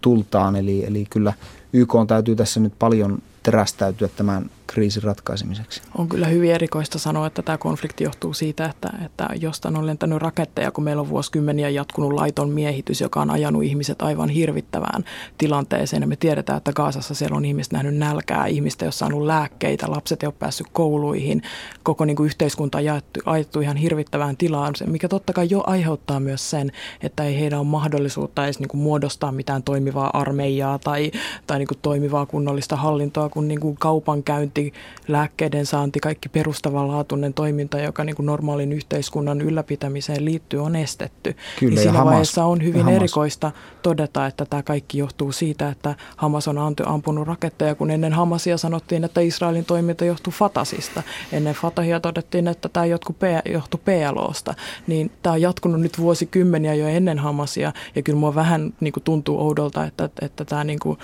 rakettitultaan. 0.00 0.56
Eli, 0.56 0.84
eli 0.86 1.06
kyllä 1.10 1.32
YK 1.72 1.94
on 1.94 2.06
täytyy 2.06 2.36
tässä 2.36 2.60
nyt 2.60 2.72
paljon 2.78 3.18
terästäytyä 3.42 4.08
tämän 4.08 4.50
kriisin 4.66 5.02
ratkaisemiseksi. 5.02 5.82
On 5.98 6.08
kyllä 6.08 6.26
hyvin 6.26 6.50
erikoista 6.50 6.98
sanoa, 6.98 7.26
että 7.26 7.42
tämä 7.42 7.58
konflikti 7.58 8.04
johtuu 8.04 8.32
siitä, 8.32 8.66
että, 8.66 8.90
että 9.04 9.28
jostain 9.40 9.76
on 9.76 9.86
lentänyt 9.86 10.18
raketteja, 10.18 10.70
kun 10.70 10.84
meillä 10.84 11.00
on 11.00 11.08
vuosikymmeniä 11.08 11.68
jatkunut 11.68 12.12
laiton 12.12 12.48
miehitys, 12.48 13.00
joka 13.00 13.20
on 13.20 13.30
ajanut 13.30 13.62
ihmiset 13.62 14.02
aivan 14.02 14.28
hirvittävään 14.28 15.04
tilanteeseen. 15.38 16.02
Ja 16.02 16.06
me 16.06 16.16
tiedetään, 16.16 16.56
että 16.56 16.72
Gaasassa 16.72 17.14
siellä 17.14 17.36
on 17.36 17.44
ihmiset 17.44 17.72
nähnyt 17.72 17.94
nälkää, 17.94 18.46
ihmistä, 18.46 18.84
jossa 18.84 19.06
on 19.06 19.12
ollut 19.12 19.26
lääkkeitä, 19.26 19.90
lapset 19.90 20.22
ei 20.22 20.26
ole 20.26 20.34
päässyt 20.38 20.66
kouluihin, 20.72 21.42
koko 21.82 22.04
niin 22.04 22.16
kuin 22.16 22.26
yhteiskunta 22.26 22.78
on 22.78 22.84
jaettu, 22.84 23.20
ajettu 23.26 23.60
ihan 23.60 23.76
hirvittävään 23.76 24.36
tilaan, 24.36 24.74
mikä 24.86 25.08
totta 25.08 25.32
kai 25.32 25.46
jo 25.50 25.62
aiheuttaa 25.66 26.20
myös 26.20 26.50
sen, 26.50 26.72
että 27.02 27.24
ei 27.24 27.40
heidän 27.40 27.58
ole 27.58 27.68
mahdollisuutta 27.68 28.44
edes 28.44 28.58
niin 28.58 28.68
kuin 28.68 28.80
muodostaa 28.80 29.32
mitään 29.32 29.62
toimivaa 29.62 29.89
armeijaa 29.96 30.78
tai, 30.78 31.10
tai 31.46 31.58
niin 31.58 31.68
kuin 31.68 31.78
toimivaa 31.82 32.26
kunnollista 32.26 32.76
hallintoa, 32.76 33.28
kun 33.28 33.48
niin 33.48 33.60
kuin 33.60 33.76
kaupankäynti 33.76 34.72
lääkkeiden 35.08 35.66
saanti, 35.66 36.00
kaikki 36.00 36.28
perustavanlaatuinen 36.28 37.34
toiminta, 37.34 37.80
joka 37.80 38.04
niin 38.04 38.16
kuin 38.16 38.26
normaalin 38.26 38.72
yhteiskunnan 38.72 39.40
ylläpitämiseen 39.40 40.24
liittyy, 40.24 40.62
on 40.62 40.76
estetty. 40.76 41.36
Kyllä, 41.58 41.74
niin 41.74 41.82
siinä 41.82 41.98
Hamas, 41.98 42.10
vaiheessa 42.10 42.44
on 42.44 42.64
hyvin 42.64 42.82
Hamas. 42.82 42.96
erikoista 42.96 43.52
todeta, 43.82 44.26
että 44.26 44.44
tämä 44.44 44.62
kaikki 44.62 44.98
johtuu 44.98 45.32
siitä, 45.32 45.68
että 45.68 45.94
Hamas 46.16 46.48
on 46.48 46.58
ampunut 46.86 47.28
raketteja, 47.28 47.74
kun 47.74 47.90
ennen 47.90 48.12
Hamasia 48.12 48.58
sanottiin, 48.58 49.04
että 49.04 49.20
Israelin 49.20 49.64
toiminta 49.64 50.04
johtuu 50.04 50.32
Fatasista. 50.32 51.02
Ennen 51.32 51.54
Fatahia 51.54 52.00
todettiin, 52.00 52.48
että 52.48 52.68
tämä 52.68 52.86
johtuu 52.86 53.80
PLOsta. 53.84 54.54
Niin 54.86 55.10
tämä 55.22 55.32
on 55.32 55.40
jatkunut 55.40 55.80
nyt 55.80 55.98
vuosikymmeniä 55.98 56.74
jo 56.74 56.86
ennen 56.86 57.18
Hamasia, 57.18 57.72
ja 57.94 58.02
kyllä 58.02 58.18
mua 58.18 58.34
vähän 58.34 58.72
niin 58.80 58.92
kuin 58.92 59.04
tuntuu 59.04 59.40
oudolta, 59.40 59.79
että, 59.84 60.10
että 60.20 60.44
tämä 60.44 60.64
niin 60.64 60.78
kuin, 60.78 60.98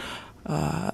ää, 0.49 0.93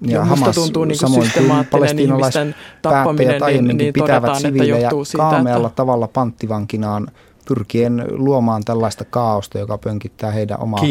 ja, 0.00 0.12
ja 0.12 0.24
Hamas, 0.24 0.54
tuntuu 0.54 0.84
niin 0.84 0.98
kuin 1.00 1.24
systemaattinen 1.24 1.98
ihmisten 1.98 2.54
tappaminen, 2.82 3.40
niin, 3.46 3.76
niin 3.76 3.92
pitävät 3.92 4.32
todetaan, 4.32 4.46
että 4.46 4.64
johtuu 4.64 5.04
siitä, 5.04 5.18
kaamealla 5.18 5.66
että... 5.66 5.76
tavalla 5.76 6.08
panttivankinaan 6.08 7.08
pyrkien 7.48 8.04
luomaan 8.10 8.64
tällaista 8.64 9.04
kaaosta, 9.04 9.58
joka 9.58 9.78
pönkittää 9.78 10.30
heidän 10.30 10.60
omaa 10.60 10.82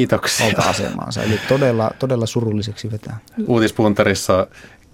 valta-asemaansa. 0.43 1.23
Eli 1.23 1.39
todella, 1.47 1.91
todella 1.99 2.25
surulliseksi 2.25 2.91
vetää. 2.91 3.17
Uutispuntarissa 3.47 4.47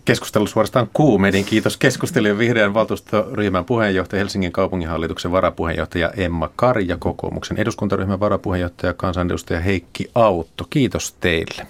keskustelu 0.07 0.47
suorastaan 0.47 0.89
kuumenin. 0.93 1.45
Kiitos 1.45 1.77
keskustelijan 1.77 2.37
vihreän 2.37 2.73
valtuustoryhmän 2.73 3.65
puheenjohtaja, 3.65 4.19
Helsingin 4.19 4.51
kaupunginhallituksen 4.51 5.31
varapuheenjohtaja 5.31 6.11
Emma 6.17 6.49
Kari 6.55 6.87
ja 6.87 6.97
kokoomuksen 6.97 7.57
eduskuntaryhmän 7.57 8.19
varapuheenjohtaja 8.19 8.93
kansanedustaja 8.93 9.59
Heikki 9.59 10.11
Autto. 10.15 10.67
Kiitos 10.69 11.15
teille. 11.19 11.67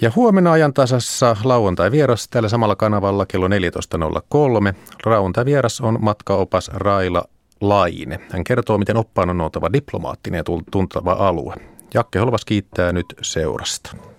Ja 0.00 0.12
huomenna 0.16 0.52
ajantasassa 0.52 1.36
lauantai 1.44 1.90
vieras 1.90 2.28
täällä 2.28 2.48
samalla 2.48 2.76
kanavalla 2.76 3.26
kello 3.26 3.48
14.03. 3.48 4.74
Lauantai 5.06 5.44
vieras 5.44 5.80
on 5.80 5.98
matkaopas 6.00 6.70
Raila 6.74 7.24
Laine. 7.60 8.20
Hän 8.30 8.44
kertoo, 8.44 8.78
miten 8.78 8.96
oppaan 8.96 9.30
on 9.30 9.40
oltava 9.40 9.72
diplomaattinen 9.72 10.38
ja 10.38 10.44
tuntava 10.70 11.12
alue. 11.12 11.54
Jakke 11.94 12.18
Holvas 12.18 12.44
kiittää 12.44 12.92
nyt 12.92 13.06
seurasta. 13.22 14.15